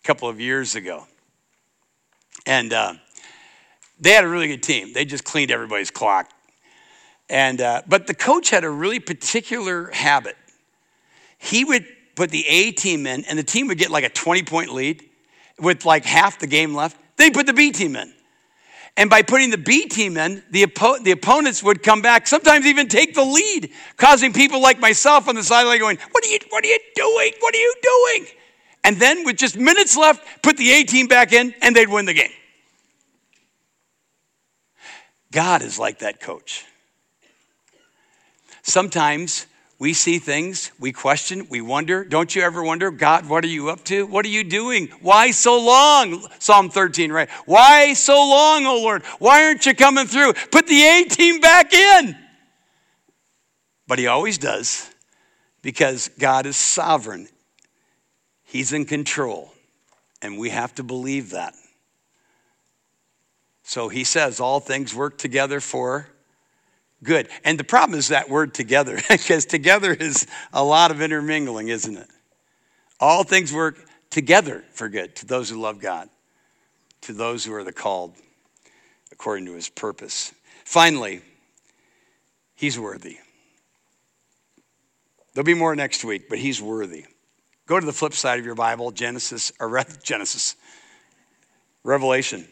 a 0.00 0.06
couple 0.06 0.28
of 0.28 0.38
years 0.38 0.76
ago. 0.76 1.08
And 2.46 2.72
uh, 2.72 2.94
they 4.00 4.12
had 4.12 4.24
a 4.24 4.28
really 4.28 4.48
good 4.48 4.62
team. 4.62 4.92
They 4.92 5.04
just 5.04 5.24
cleaned 5.24 5.50
everybody's 5.50 5.90
clock. 5.90 6.30
And, 7.28 7.60
uh, 7.60 7.82
but 7.88 8.06
the 8.06 8.14
coach 8.14 8.50
had 8.50 8.64
a 8.64 8.70
really 8.70 9.00
particular 9.00 9.90
habit. 9.90 10.36
He 11.38 11.64
would 11.64 11.86
put 12.14 12.30
the 12.30 12.46
A 12.46 12.70
team 12.70 13.06
in, 13.06 13.24
and 13.24 13.38
the 13.38 13.42
team 13.42 13.66
would 13.68 13.78
get 13.78 13.90
like 13.90 14.04
a 14.04 14.08
20 14.08 14.44
point 14.44 14.72
lead 14.72 15.02
with 15.58 15.84
like 15.84 16.04
half 16.04 16.38
the 16.38 16.46
game 16.46 16.74
left. 16.74 16.96
They 17.16 17.30
put 17.30 17.46
the 17.46 17.52
B 17.52 17.72
team 17.72 17.96
in. 17.96 18.12
And 18.98 19.10
by 19.10 19.22
putting 19.22 19.50
the 19.50 19.58
B 19.58 19.86
team 19.88 20.16
in, 20.16 20.42
the, 20.50 20.64
oppo- 20.64 21.02
the 21.02 21.10
opponents 21.10 21.62
would 21.62 21.82
come 21.82 22.00
back, 22.00 22.26
sometimes 22.26 22.64
even 22.64 22.88
take 22.88 23.14
the 23.14 23.24
lead, 23.24 23.70
causing 23.98 24.32
people 24.32 24.62
like 24.62 24.78
myself 24.78 25.28
on 25.28 25.34
the 25.34 25.42
sideline 25.42 25.78
going, 25.78 25.98
What 26.12 26.24
are 26.24 26.28
you, 26.28 26.38
what 26.48 26.64
are 26.64 26.68
you 26.68 26.78
doing? 26.94 27.32
What 27.40 27.54
are 27.54 27.58
you 27.58 27.74
doing? 27.82 28.26
And 28.86 28.98
then 28.98 29.24
with 29.24 29.36
just 29.36 29.58
minutes 29.58 29.96
left, 29.96 30.44
put 30.44 30.56
the 30.56 30.70
A 30.70 30.84
team 30.84 31.08
back 31.08 31.32
in 31.32 31.52
and 31.60 31.74
they'd 31.74 31.88
win 31.88 32.04
the 32.04 32.14
game. 32.14 32.30
God 35.32 35.60
is 35.60 35.76
like 35.76 35.98
that 35.98 36.20
coach. 36.20 36.64
Sometimes 38.62 39.46
we 39.80 39.92
see 39.92 40.20
things, 40.20 40.70
we 40.78 40.92
question, 40.92 41.48
we 41.50 41.60
wonder. 41.60 42.04
Don't 42.04 42.34
you 42.34 42.42
ever 42.42 42.62
wonder, 42.62 42.92
God, 42.92 43.28
what 43.28 43.44
are 43.44 43.48
you 43.48 43.70
up 43.70 43.82
to? 43.86 44.06
What 44.06 44.24
are 44.24 44.28
you 44.28 44.44
doing? 44.44 44.86
Why 45.02 45.32
so 45.32 45.60
long? 45.60 46.24
Psalm 46.38 46.70
13, 46.70 47.10
right? 47.10 47.28
Why 47.44 47.92
so 47.92 48.14
long, 48.14 48.66
oh 48.66 48.80
Lord? 48.80 49.04
Why 49.18 49.46
aren't 49.46 49.66
you 49.66 49.74
coming 49.74 50.06
through? 50.06 50.32
Put 50.52 50.68
the 50.68 50.80
A 50.80 51.04
team 51.04 51.40
back 51.40 51.74
in. 51.74 52.16
But 53.88 53.98
He 53.98 54.06
always 54.06 54.38
does 54.38 54.88
because 55.60 56.08
God 56.20 56.46
is 56.46 56.56
sovereign, 56.56 57.28
He's 58.56 58.72
in 58.72 58.86
control, 58.86 59.52
and 60.22 60.38
we 60.38 60.48
have 60.48 60.74
to 60.76 60.82
believe 60.82 61.32
that. 61.32 61.52
So 63.62 63.90
He 63.90 64.02
says, 64.02 64.40
all 64.40 64.60
things 64.60 64.94
work 64.94 65.18
together 65.18 65.60
for 65.60 66.08
good. 67.02 67.28
And 67.44 67.58
the 67.58 67.64
problem 67.64 67.98
is 67.98 68.08
that 68.08 68.30
word 68.30 68.54
together, 68.54 68.98
because 69.10 69.44
together 69.44 69.92
is 69.92 70.26
a 70.54 70.64
lot 70.64 70.90
of 70.90 71.02
intermingling, 71.02 71.68
isn't 71.68 71.98
it? 71.98 72.08
All 72.98 73.24
things 73.24 73.52
work 73.52 73.76
together 74.08 74.64
for 74.72 74.88
good 74.88 75.14
to 75.16 75.26
those 75.26 75.50
who 75.50 75.60
love 75.60 75.78
God, 75.78 76.08
to 77.02 77.12
those 77.12 77.44
who 77.44 77.52
are 77.52 77.62
the 77.62 77.74
called 77.74 78.14
according 79.12 79.44
to 79.44 79.52
his 79.52 79.68
purpose. 79.68 80.32
Finally, 80.64 81.20
he's 82.54 82.78
worthy. 82.78 83.18
There'll 85.34 85.44
be 85.44 85.52
more 85.52 85.76
next 85.76 86.06
week, 86.06 86.30
but 86.30 86.38
he's 86.38 86.62
worthy. 86.62 87.04
Go 87.66 87.80
to 87.80 87.86
the 87.86 87.92
flip 87.92 88.12
side 88.12 88.38
of 88.38 88.46
your 88.46 88.54
Bible, 88.54 88.92
Genesis, 88.92 89.52
or 89.58 89.84
Genesis, 90.02 90.54
Revelation, 91.82 92.46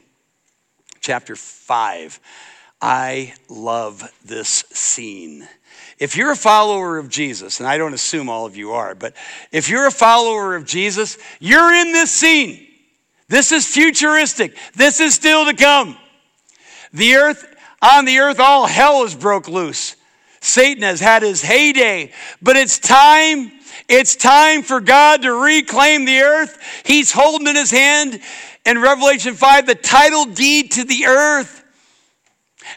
chapter 1.00 1.36
5. 1.36 2.20
I 2.82 3.34
love 3.48 4.12
this 4.24 4.48
scene. 4.70 5.48
If 6.00 6.16
you're 6.16 6.32
a 6.32 6.36
follower 6.36 6.98
of 6.98 7.08
Jesus, 7.08 7.60
and 7.60 7.68
I 7.68 7.78
don't 7.78 7.94
assume 7.94 8.28
all 8.28 8.44
of 8.44 8.56
you 8.56 8.72
are, 8.72 8.96
but 8.96 9.14
if 9.52 9.68
you're 9.68 9.86
a 9.86 9.92
follower 9.92 10.56
of 10.56 10.66
Jesus, 10.66 11.16
you're 11.38 11.72
in 11.72 11.92
this 11.92 12.10
scene. 12.10 12.66
This 13.28 13.52
is 13.52 13.66
futuristic. 13.66 14.56
This 14.74 15.00
is 15.00 15.14
still 15.14 15.46
to 15.46 15.54
come. 15.54 15.96
The 16.92 17.14
earth, 17.14 17.56
on 17.80 18.04
the 18.04 18.18
earth, 18.18 18.40
all 18.40 18.66
hell 18.66 19.04
is 19.04 19.14
broke 19.14 19.48
loose. 19.48 19.94
Satan 20.44 20.82
has 20.82 21.00
had 21.00 21.22
his 21.22 21.40
heyday, 21.40 22.12
but 22.42 22.54
it's 22.56 22.78
time. 22.78 23.50
It's 23.88 24.14
time 24.14 24.62
for 24.62 24.80
God 24.80 25.22
to 25.22 25.32
reclaim 25.32 26.04
the 26.04 26.20
earth. 26.20 26.58
He's 26.84 27.10
holding 27.10 27.46
in 27.46 27.56
his 27.56 27.70
hand 27.70 28.20
in 28.66 28.78
Revelation 28.78 29.34
5 29.34 29.66
the 29.66 29.74
title 29.74 30.26
deed 30.26 30.72
to 30.72 30.84
the 30.84 31.06
earth. 31.06 31.64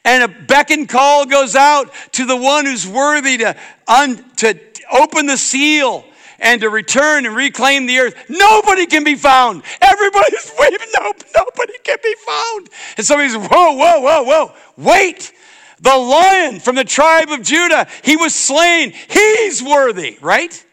And 0.05 0.23
a 0.23 0.27
beck 0.27 0.71
and 0.71 0.87
call 0.87 1.25
goes 1.25 1.55
out 1.55 1.93
to 2.13 2.25
the 2.25 2.37
one 2.37 2.65
who's 2.65 2.87
worthy 2.87 3.37
to, 3.37 3.55
un, 3.87 4.23
to 4.37 4.59
open 4.91 5.25
the 5.25 5.37
seal 5.37 6.05
and 6.39 6.61
to 6.61 6.69
return 6.69 7.25
and 7.25 7.35
reclaim 7.35 7.85
the 7.85 7.99
earth. 7.99 8.15
Nobody 8.29 8.85
can 8.85 9.03
be 9.03 9.15
found. 9.15 9.63
Everybody's 9.81 10.51
waving, 10.57 10.87
nope, 10.99 11.21
nobody 11.35 11.73
can 11.83 11.97
be 12.01 12.15
found. 12.25 12.69
And 12.97 13.05
somebody 13.05 13.29
says, 13.29 13.47
whoa, 13.49 13.73
whoa, 13.73 13.99
whoa, 13.99 14.23
whoa, 14.23 14.53
wait. 14.77 15.33
The 15.79 15.95
lion 15.95 16.59
from 16.59 16.75
the 16.75 16.83
tribe 16.83 17.29
of 17.29 17.43
Judah, 17.43 17.87
he 18.03 18.15
was 18.15 18.33
slain. 18.33 18.93
He's 19.09 19.61
worthy, 19.61 20.17
right? 20.21 20.65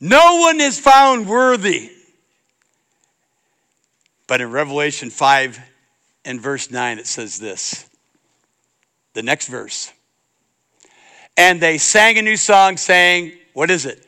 No 0.00 0.38
one 0.40 0.60
is 0.60 0.80
found 0.80 1.28
worthy. 1.28 1.90
But 4.26 4.40
in 4.40 4.50
Revelation 4.50 5.10
5 5.10 5.60
and 6.24 6.40
verse 6.40 6.70
9, 6.70 6.98
it 6.98 7.06
says 7.06 7.38
this 7.38 7.86
the 9.14 9.22
next 9.22 9.48
verse. 9.48 9.92
And 11.36 11.60
they 11.60 11.78
sang 11.78 12.18
a 12.18 12.22
new 12.22 12.36
song, 12.36 12.76
saying, 12.76 13.32
What 13.52 13.70
is 13.70 13.86
it? 13.86 14.06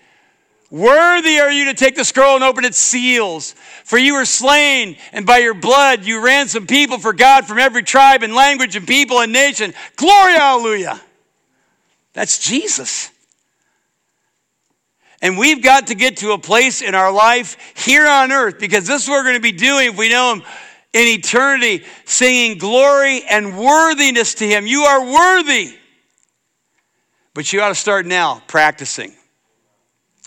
Worthy 0.70 1.38
are 1.38 1.52
you 1.52 1.66
to 1.66 1.74
take 1.74 1.94
the 1.94 2.04
scroll 2.04 2.34
and 2.34 2.44
open 2.44 2.64
its 2.64 2.78
seals. 2.78 3.54
For 3.84 3.98
you 3.98 4.14
were 4.14 4.24
slain, 4.24 4.96
and 5.12 5.26
by 5.26 5.38
your 5.38 5.54
blood 5.54 6.04
you 6.04 6.24
ransomed 6.24 6.68
people 6.68 6.98
for 6.98 7.12
God 7.12 7.46
from 7.46 7.58
every 7.58 7.82
tribe 7.82 8.22
and 8.22 8.34
language 8.34 8.74
and 8.74 8.86
people 8.86 9.20
and 9.20 9.32
nation. 9.32 9.74
Glory, 9.96 10.32
hallelujah. 10.32 11.00
That's 12.12 12.38
Jesus. 12.38 13.10
And 15.20 15.38
we've 15.38 15.62
got 15.62 15.88
to 15.88 15.94
get 15.94 16.18
to 16.18 16.32
a 16.32 16.38
place 16.38 16.82
in 16.82 16.94
our 16.94 17.12
life 17.12 17.56
here 17.76 18.06
on 18.06 18.32
earth 18.32 18.58
because 18.58 18.86
this 18.86 19.04
is 19.04 19.08
what 19.08 19.18
we're 19.18 19.24
going 19.24 19.36
to 19.36 19.40
be 19.40 19.52
doing 19.52 19.90
if 19.90 19.96
we 19.96 20.08
know 20.08 20.34
Him 20.34 20.42
in 20.92 21.18
eternity, 21.18 21.84
singing 22.04 22.58
glory 22.58 23.22
and 23.28 23.58
worthiness 23.58 24.34
to 24.36 24.46
Him. 24.46 24.66
You 24.66 24.82
are 24.82 25.04
worthy. 25.04 25.76
But 27.34 27.52
you 27.52 27.60
ought 27.60 27.70
to 27.70 27.74
start 27.74 28.06
now 28.06 28.42
practicing. 28.46 29.14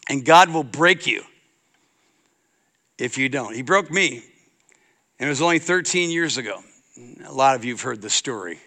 And 0.10 0.24
God 0.24 0.50
will 0.50 0.64
break 0.64 1.06
you 1.06 1.24
if 2.98 3.18
you 3.18 3.30
don't. 3.30 3.54
He 3.54 3.62
broke 3.62 3.92
me, 3.92 4.24
and 5.20 5.28
it 5.28 5.30
was 5.30 5.42
only 5.42 5.60
13 5.60 6.10
years 6.10 6.38
ago. 6.38 6.62
A 7.26 7.34
lot 7.34 7.56
of 7.56 7.66
you 7.66 7.74
have 7.74 7.82
heard 7.82 8.02
the 8.02 8.10
story. 8.10 8.60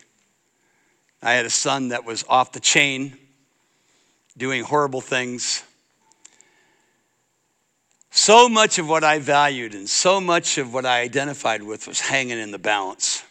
I 1.22 1.32
had 1.32 1.46
a 1.46 1.50
son 1.50 1.88
that 1.88 2.04
was 2.04 2.24
off 2.28 2.52
the 2.52 2.60
chain, 2.60 3.16
doing 4.36 4.62
horrible 4.62 5.00
things. 5.00 5.62
So 8.10 8.48
much 8.48 8.78
of 8.78 8.88
what 8.88 9.04
I 9.04 9.18
valued 9.18 9.74
and 9.74 9.88
so 9.88 10.20
much 10.20 10.58
of 10.58 10.74
what 10.74 10.84
I 10.84 11.00
identified 11.00 11.62
with 11.62 11.86
was 11.86 12.00
hanging 12.00 12.38
in 12.38 12.50
the 12.50 12.58
balance. 12.58 13.22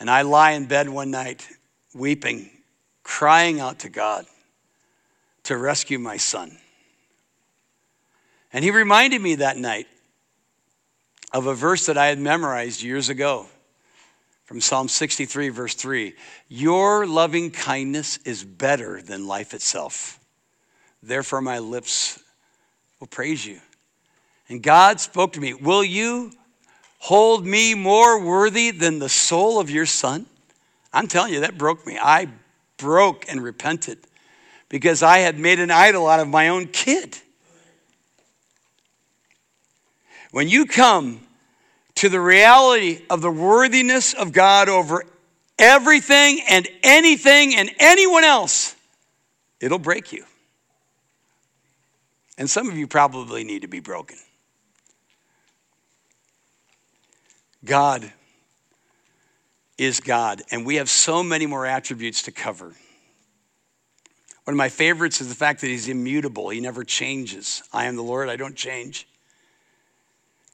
And 0.00 0.10
I 0.10 0.22
lie 0.22 0.52
in 0.52 0.66
bed 0.66 0.88
one 0.88 1.10
night, 1.10 1.46
weeping, 1.94 2.50
crying 3.02 3.60
out 3.60 3.80
to 3.80 3.88
God 3.88 4.26
to 5.44 5.56
rescue 5.56 5.98
my 5.98 6.16
son. 6.16 6.56
And 8.52 8.64
he 8.64 8.70
reminded 8.70 9.20
me 9.20 9.36
that 9.36 9.56
night 9.56 9.86
of 11.32 11.46
a 11.46 11.54
verse 11.54 11.86
that 11.86 11.98
I 11.98 12.06
had 12.06 12.18
memorized 12.18 12.82
years 12.82 13.08
ago 13.08 13.46
from 14.44 14.60
Psalm 14.60 14.88
63, 14.88 15.48
verse 15.48 15.74
3 15.74 16.14
Your 16.48 17.06
loving 17.06 17.50
kindness 17.50 18.18
is 18.18 18.44
better 18.44 19.02
than 19.02 19.26
life 19.26 19.54
itself. 19.54 20.20
Therefore, 21.02 21.40
my 21.40 21.58
lips 21.58 22.22
will 23.00 23.06
praise 23.06 23.44
you. 23.44 23.60
And 24.48 24.62
God 24.62 25.00
spoke 25.00 25.32
to 25.34 25.40
me, 25.40 25.54
Will 25.54 25.84
you 25.84 26.32
hold 26.98 27.44
me 27.44 27.74
more 27.74 28.22
worthy 28.22 28.70
than 28.70 28.98
the 28.98 29.08
soul 29.08 29.58
of 29.58 29.68
your 29.68 29.86
son? 29.86 30.26
I'm 30.92 31.08
telling 31.08 31.34
you, 31.34 31.40
that 31.40 31.58
broke 31.58 31.86
me. 31.86 31.98
I 32.00 32.28
broke 32.76 33.26
and 33.28 33.42
repented 33.42 33.98
because 34.74 35.04
I 35.04 35.18
had 35.18 35.38
made 35.38 35.60
an 35.60 35.70
idol 35.70 36.08
out 36.08 36.18
of 36.18 36.26
my 36.26 36.48
own 36.48 36.66
kid. 36.66 37.16
When 40.32 40.48
you 40.48 40.66
come 40.66 41.20
to 41.94 42.08
the 42.08 42.20
reality 42.20 43.02
of 43.08 43.20
the 43.20 43.30
worthiness 43.30 44.14
of 44.14 44.32
God 44.32 44.68
over 44.68 45.04
everything 45.60 46.40
and 46.50 46.66
anything 46.82 47.54
and 47.54 47.70
anyone 47.78 48.24
else, 48.24 48.74
it'll 49.60 49.78
break 49.78 50.12
you. 50.12 50.24
And 52.36 52.50
some 52.50 52.68
of 52.68 52.76
you 52.76 52.88
probably 52.88 53.44
need 53.44 53.62
to 53.62 53.68
be 53.68 53.78
broken. 53.78 54.16
God 57.64 58.12
is 59.78 60.00
God, 60.00 60.42
and 60.50 60.66
we 60.66 60.74
have 60.76 60.90
so 60.90 61.22
many 61.22 61.46
more 61.46 61.64
attributes 61.64 62.22
to 62.22 62.32
cover. 62.32 62.74
One 64.44 64.54
of 64.54 64.58
my 64.58 64.68
favorites 64.68 65.20
is 65.20 65.28
the 65.28 65.34
fact 65.34 65.62
that 65.62 65.68
he's 65.68 65.88
immutable. 65.88 66.50
He 66.50 66.60
never 66.60 66.84
changes. 66.84 67.62
I 67.72 67.86
am 67.86 67.96
the 67.96 68.02
Lord, 68.02 68.28
I 68.28 68.36
don't 68.36 68.56
change. 68.56 69.08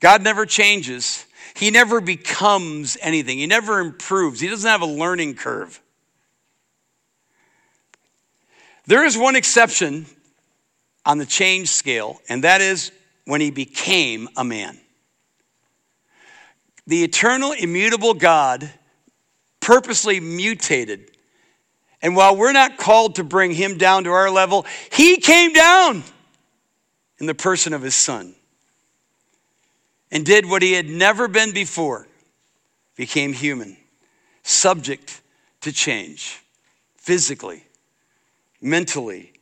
God 0.00 0.22
never 0.22 0.46
changes. 0.46 1.26
He 1.54 1.70
never 1.70 2.00
becomes 2.00 2.96
anything. 3.00 3.38
He 3.38 3.46
never 3.46 3.80
improves. 3.80 4.40
He 4.40 4.48
doesn't 4.48 4.68
have 4.68 4.80
a 4.80 4.86
learning 4.86 5.34
curve. 5.34 5.80
There 8.86 9.04
is 9.04 9.18
one 9.18 9.36
exception 9.36 10.06
on 11.04 11.18
the 11.18 11.26
change 11.26 11.68
scale, 11.68 12.20
and 12.28 12.44
that 12.44 12.60
is 12.60 12.92
when 13.24 13.40
he 13.40 13.50
became 13.50 14.28
a 14.36 14.44
man. 14.44 14.78
The 16.86 17.04
eternal, 17.04 17.52
immutable 17.52 18.14
God 18.14 18.70
purposely 19.60 20.18
mutated. 20.18 21.09
And 22.02 22.16
while 22.16 22.36
we're 22.36 22.52
not 22.52 22.78
called 22.78 23.16
to 23.16 23.24
bring 23.24 23.52
him 23.52 23.76
down 23.76 24.04
to 24.04 24.10
our 24.10 24.30
level, 24.30 24.64
he 24.90 25.18
came 25.18 25.52
down 25.52 26.02
in 27.18 27.26
the 27.26 27.34
person 27.34 27.72
of 27.72 27.82
his 27.82 27.94
son 27.94 28.34
and 30.10 30.24
did 30.24 30.46
what 30.46 30.62
he 30.62 30.72
had 30.72 30.86
never 30.86 31.28
been 31.28 31.52
before 31.52 32.06
became 32.96 33.32
human, 33.32 33.76
subject 34.42 35.20
to 35.60 35.72
change 35.72 36.40
physically, 36.96 37.64
mentally, 38.60 39.32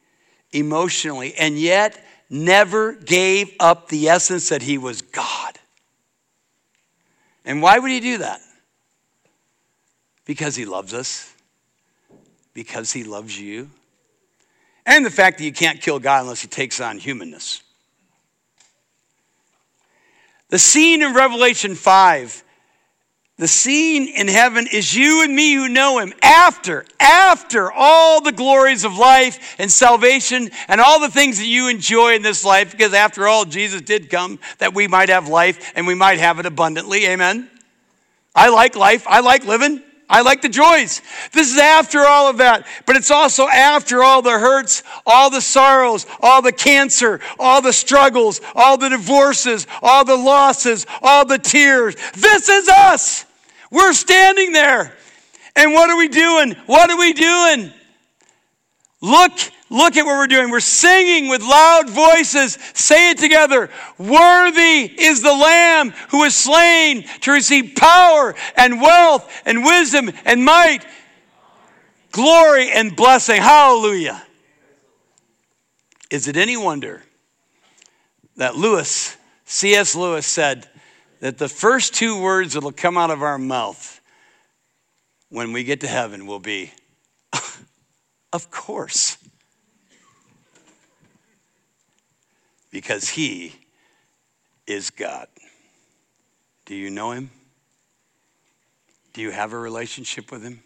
emotionally, 0.52 1.34
and 1.34 1.58
yet 1.58 2.04
never 2.30 2.92
gave 2.92 3.54
up 3.58 3.88
the 3.88 4.08
essence 4.08 4.48
that 4.48 4.62
he 4.62 4.78
was 4.78 5.02
God. 5.02 5.58
And 7.44 7.62
why 7.62 7.78
would 7.78 7.90
he 7.90 8.00
do 8.00 8.18
that? 8.18 8.40
Because 10.24 10.54
he 10.54 10.64
loves 10.64 10.92
us, 10.92 11.32
because 12.58 12.92
he 12.92 13.04
loves 13.04 13.38
you, 13.38 13.70
and 14.84 15.06
the 15.06 15.10
fact 15.10 15.38
that 15.38 15.44
you 15.44 15.52
can't 15.52 15.80
kill 15.80 16.00
God 16.00 16.22
unless 16.22 16.42
he 16.42 16.48
takes 16.48 16.80
on 16.80 16.98
humanness. 16.98 17.62
The 20.48 20.58
scene 20.58 21.00
in 21.00 21.14
Revelation 21.14 21.76
5 21.76 22.42
the 23.36 23.46
scene 23.46 24.08
in 24.08 24.26
heaven 24.26 24.66
is 24.72 24.92
you 24.92 25.22
and 25.22 25.32
me 25.32 25.54
who 25.54 25.68
know 25.68 26.00
him 26.00 26.12
after, 26.20 26.84
after 26.98 27.70
all 27.70 28.20
the 28.20 28.32
glories 28.32 28.82
of 28.82 28.96
life 28.96 29.54
and 29.60 29.70
salvation 29.70 30.50
and 30.66 30.80
all 30.80 30.98
the 30.98 31.08
things 31.08 31.38
that 31.38 31.46
you 31.46 31.68
enjoy 31.68 32.16
in 32.16 32.22
this 32.22 32.44
life, 32.44 32.72
because 32.72 32.92
after 32.92 33.28
all, 33.28 33.44
Jesus 33.44 33.80
did 33.82 34.10
come 34.10 34.40
that 34.58 34.74
we 34.74 34.88
might 34.88 35.08
have 35.08 35.28
life 35.28 35.70
and 35.76 35.86
we 35.86 35.94
might 35.94 36.18
have 36.18 36.40
it 36.40 36.46
abundantly. 36.46 37.06
Amen. 37.06 37.48
I 38.34 38.48
like 38.48 38.74
life. 38.74 39.06
I 39.06 39.20
like 39.20 39.44
living. 39.44 39.84
I 40.10 40.22
like 40.22 40.40
the 40.40 40.48
joys. 40.48 41.02
This 41.32 41.52
is 41.52 41.58
after 41.58 42.06
all 42.06 42.30
of 42.30 42.38
that, 42.38 42.66
but 42.86 42.96
it's 42.96 43.10
also 43.10 43.46
after 43.46 44.02
all 44.02 44.22
the 44.22 44.38
hurts, 44.38 44.82
all 45.06 45.28
the 45.28 45.40
sorrows, 45.40 46.06
all 46.20 46.40
the 46.40 46.52
cancer, 46.52 47.20
all 47.38 47.60
the 47.60 47.74
struggles, 47.74 48.40
all 48.54 48.78
the 48.78 48.88
divorces, 48.88 49.66
all 49.82 50.04
the 50.04 50.16
losses, 50.16 50.86
all 51.02 51.26
the 51.26 51.38
tears. 51.38 51.94
This 52.14 52.48
is 52.48 52.68
us. 52.68 53.26
We're 53.70 53.92
standing 53.92 54.52
there. 54.52 54.96
And 55.54 55.74
what 55.74 55.90
are 55.90 55.98
we 55.98 56.08
doing? 56.08 56.52
What 56.66 56.88
are 56.88 56.98
we 56.98 57.12
doing? 57.12 57.72
Look, 59.02 59.32
Look 59.70 59.96
at 59.96 60.06
what 60.06 60.16
we're 60.16 60.26
doing. 60.26 60.50
We're 60.50 60.60
singing 60.60 61.28
with 61.28 61.42
loud 61.42 61.90
voices. 61.90 62.56
Say 62.72 63.10
it 63.10 63.18
together. 63.18 63.68
Worthy 63.98 64.84
is 64.98 65.22
the 65.22 65.32
Lamb 65.32 65.90
who 66.10 66.20
was 66.20 66.34
slain 66.34 67.04
to 67.20 67.32
receive 67.32 67.74
power 67.76 68.34
and 68.56 68.80
wealth 68.80 69.30
and 69.44 69.64
wisdom 69.64 70.10
and 70.24 70.44
might, 70.44 70.86
glory 72.12 72.70
and 72.70 72.96
blessing. 72.96 73.42
Hallelujah. 73.42 74.22
Is 76.10 76.28
it 76.28 76.38
any 76.38 76.56
wonder 76.56 77.02
that 78.36 78.56
Lewis, 78.56 79.16
C.S. 79.44 79.94
Lewis, 79.94 80.26
said 80.26 80.66
that 81.20 81.36
the 81.36 81.48
first 81.48 81.94
two 81.94 82.18
words 82.18 82.54
that 82.54 82.62
will 82.62 82.72
come 82.72 82.96
out 82.96 83.10
of 83.10 83.22
our 83.22 83.36
mouth 83.36 84.00
when 85.28 85.52
we 85.52 85.62
get 85.62 85.80
to 85.82 85.88
heaven 85.88 86.26
will 86.26 86.38
be, 86.38 86.72
Of 88.32 88.50
course. 88.50 89.16
Because 92.70 93.08
he 93.08 93.54
is 94.66 94.90
God. 94.90 95.28
Do 96.66 96.74
you 96.74 96.90
know 96.90 97.12
him? 97.12 97.30
Do 99.14 99.22
you 99.22 99.30
have 99.30 99.52
a 99.52 99.58
relationship 99.58 100.30
with 100.30 100.42
him? 100.42 100.62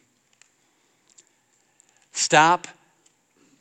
Stop 2.13 2.67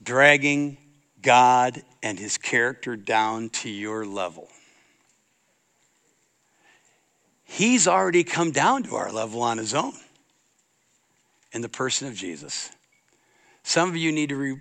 dragging 0.03 0.77
God 1.21 1.83
and 2.01 2.17
his 2.17 2.37
character 2.37 2.95
down 2.95 3.49
to 3.49 3.69
your 3.69 4.05
level. 4.05 4.49
He's 7.43 7.87
already 7.87 8.23
come 8.23 8.51
down 8.51 8.83
to 8.83 8.95
our 8.95 9.11
level 9.11 9.41
on 9.41 9.57
his 9.57 9.73
own 9.73 9.93
in 11.51 11.61
the 11.61 11.69
person 11.69 12.07
of 12.07 12.15
Jesus. 12.15 12.69
Some 13.63 13.89
of 13.89 13.95
you 13.95 14.11
need 14.11 14.29
to 14.29 14.35
re- 14.35 14.59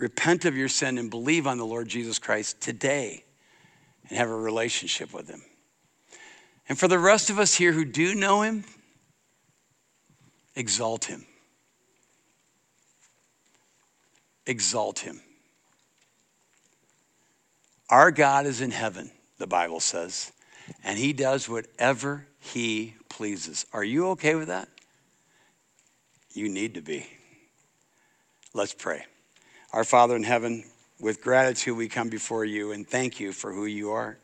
repent 0.00 0.44
of 0.46 0.56
your 0.56 0.68
sin 0.68 0.98
and 0.98 1.10
believe 1.10 1.46
on 1.46 1.58
the 1.58 1.66
Lord 1.66 1.88
Jesus 1.88 2.18
Christ 2.18 2.60
today 2.60 3.24
and 4.08 4.18
have 4.18 4.30
a 4.30 4.36
relationship 4.36 5.12
with 5.12 5.28
him. 5.28 5.42
And 6.68 6.78
for 6.78 6.88
the 6.88 6.98
rest 6.98 7.30
of 7.30 7.38
us 7.38 7.54
here 7.54 7.72
who 7.72 7.84
do 7.84 8.14
know 8.14 8.42
him, 8.42 8.64
exalt 10.56 11.04
him. 11.04 11.26
Exalt 14.46 15.00
him. 15.00 15.20
Our 17.90 18.10
God 18.10 18.46
is 18.46 18.60
in 18.60 18.70
heaven, 18.70 19.10
the 19.38 19.46
Bible 19.46 19.80
says, 19.80 20.32
and 20.84 20.98
he 20.98 21.12
does 21.12 21.48
whatever 21.48 22.26
he 22.38 22.94
pleases. 23.08 23.66
Are 23.72 23.84
you 23.84 24.08
okay 24.10 24.36
with 24.36 24.48
that? 24.48 24.68
You 26.32 26.48
need 26.48 26.74
to 26.74 26.80
be. 26.80 27.06
Let's 28.54 28.72
pray. 28.72 29.04
Our 29.72 29.84
Father 29.84 30.16
in 30.16 30.24
heaven, 30.24 30.64
with 30.98 31.22
gratitude 31.22 31.76
we 31.76 31.88
come 31.88 32.08
before 32.08 32.44
you 32.44 32.72
and 32.72 32.86
thank 32.86 33.20
you 33.20 33.32
for 33.32 33.52
who 33.52 33.66
you 33.66 33.92
are, 33.92 34.18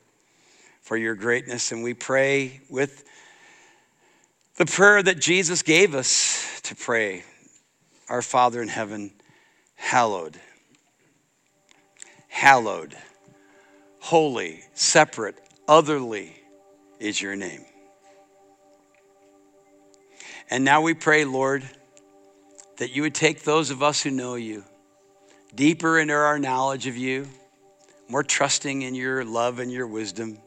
for 0.83 0.97
your 0.97 1.15
greatness. 1.15 1.71
And 1.71 1.85
we 1.85 1.95
pray 1.95 2.61
with 2.69 3.05
the 4.57 4.67
prayer 4.67 5.03
that 5.05 5.21
Jesus 5.21 5.63
gave 5.63 5.95
us 5.95 6.61
to 6.63 6.75
pray 6.75 7.23
Our 8.09 8.23
Father 8.23 8.61
in 8.61 8.67
heaven, 8.67 9.13
hallowed, 9.77 10.41
hallowed, 12.27 12.97
holy, 14.01 14.63
separate, 14.75 15.37
otherly 15.69 16.35
is 16.99 17.23
your 17.23 17.37
name. 17.37 17.65
And 20.51 20.65
now 20.65 20.81
we 20.81 20.95
pray, 20.95 21.25
Lord, 21.25 21.69
that 22.79 22.91
you 22.95 23.03
would 23.03 23.15
take 23.15 23.43
those 23.43 23.71
of 23.71 23.83
us 23.83 24.03
who 24.03 24.11
know 24.11 24.35
you 24.35 24.65
deeper 25.57 25.99
into 25.99 26.15
our 26.15 26.39
knowledge 26.39 26.87
of 26.87 26.97
you, 26.97 27.27
more 28.09 28.23
trusting 28.23 28.83
in 28.83 28.95
your 28.95 29.25
love 29.25 29.59
and 29.59 29.73
your 29.73 29.87
wisdom, 29.87 30.39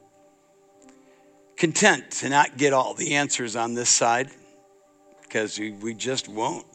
content 1.58 2.12
to 2.12 2.30
not 2.30 2.58
get 2.58 2.72
all 2.72 2.94
the 2.94 3.16
answers 3.16 3.56
on 3.56 3.74
this 3.74 3.90
side 3.90 4.30
because 5.24 5.60
we, 5.60 5.72
we 5.72 5.94
just 5.94 6.30
won't. 6.30 6.66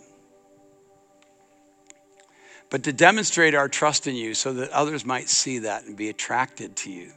But 2.71 2.83
to 2.85 2.93
demonstrate 2.93 3.55
our 3.55 3.69
trust 3.69 4.07
in 4.07 4.17
you 4.17 4.35
so 4.35 4.53
that 4.55 4.71
others 4.71 5.05
might 5.05 5.29
see 5.29 5.61
that 5.61 5.85
and 5.85 5.97
be 5.97 6.09
attracted 6.09 6.77
to 6.77 6.91
you. 6.91 7.13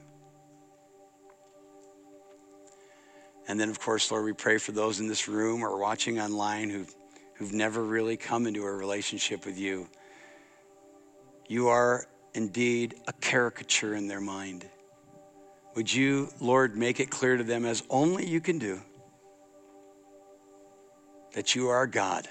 And 3.47 3.60
then, 3.60 3.69
of 3.69 3.80
course, 3.80 4.12
Lord, 4.12 4.25
we 4.25 4.34
pray 4.34 4.58
for 4.58 4.71
those 4.71 4.99
in 4.99 5.08
this 5.08 5.27
room 5.27 5.63
or 5.63 5.80
watching 5.80 6.19
online 6.19 6.69
who've, 6.69 6.93
who've 7.36 7.53
never 7.53 7.84
really 7.84 8.17
come 8.17 8.45
into 8.45 8.63
a 8.63 8.71
relationship 8.71 9.45
with 9.45 9.58
you 9.58 9.88
you 11.47 11.69
are 11.69 12.07
indeed 12.33 12.95
a 13.07 13.13
caricature 13.13 13.95
in 13.95 14.07
their 14.07 14.21
mind. 14.21 14.65
Would 15.75 15.93
you, 15.93 16.29
Lord, 16.39 16.75
make 16.75 16.99
it 16.99 17.10
clear 17.10 17.38
to 17.38 17.43
them 17.43 17.65
as 17.65 17.83
only 17.89 18.25
you 18.25 18.41
can 18.41 18.60
do 18.60 18.81
that 21.33 21.55
you 21.55 21.69
are 21.69 21.86
God 21.86 22.27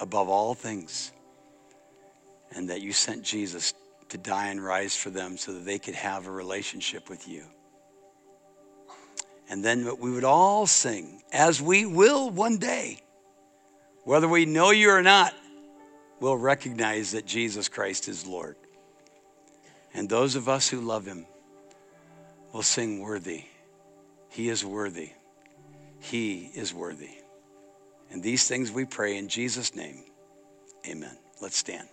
above 0.00 0.28
all 0.28 0.54
things 0.54 1.12
and 2.54 2.70
that 2.70 2.80
you 2.80 2.92
sent 2.92 3.22
Jesus 3.22 3.74
to 4.08 4.18
die 4.18 4.48
and 4.48 4.64
rise 4.64 4.96
for 4.96 5.10
them 5.10 5.36
so 5.36 5.52
that 5.52 5.64
they 5.64 5.78
could 5.78 5.94
have 5.94 6.26
a 6.26 6.30
relationship 6.30 7.08
with 7.08 7.28
you. 7.28 7.44
And 9.48 9.64
then 9.64 9.96
we 9.98 10.10
would 10.10 10.24
all 10.24 10.66
sing, 10.66 11.22
as 11.32 11.60
we 11.60 11.84
will 11.84 12.30
one 12.30 12.58
day, 12.58 13.00
whether 14.04 14.28
we 14.28 14.46
know 14.46 14.70
you 14.70 14.90
or 14.90 15.02
not, 15.02 15.34
will 16.20 16.36
recognize 16.36 17.12
that 17.12 17.26
Jesus 17.26 17.68
Christ 17.68 18.08
is 18.08 18.26
Lord. 18.26 18.56
And 19.94 20.08
those 20.08 20.36
of 20.36 20.48
us 20.48 20.68
who 20.68 20.80
love 20.80 21.06
him 21.06 21.26
will 22.52 22.62
sing, 22.62 23.00
Worthy. 23.00 23.44
He 24.28 24.48
is 24.48 24.64
worthy. 24.64 25.10
He 25.98 26.50
is 26.54 26.72
worthy. 26.72 27.10
And 28.10 28.22
these 28.22 28.46
things 28.46 28.70
we 28.70 28.84
pray 28.84 29.16
in 29.16 29.28
Jesus' 29.28 29.74
name. 29.74 30.04
Amen. 30.86 31.16
Let's 31.40 31.56
stand. 31.56 31.88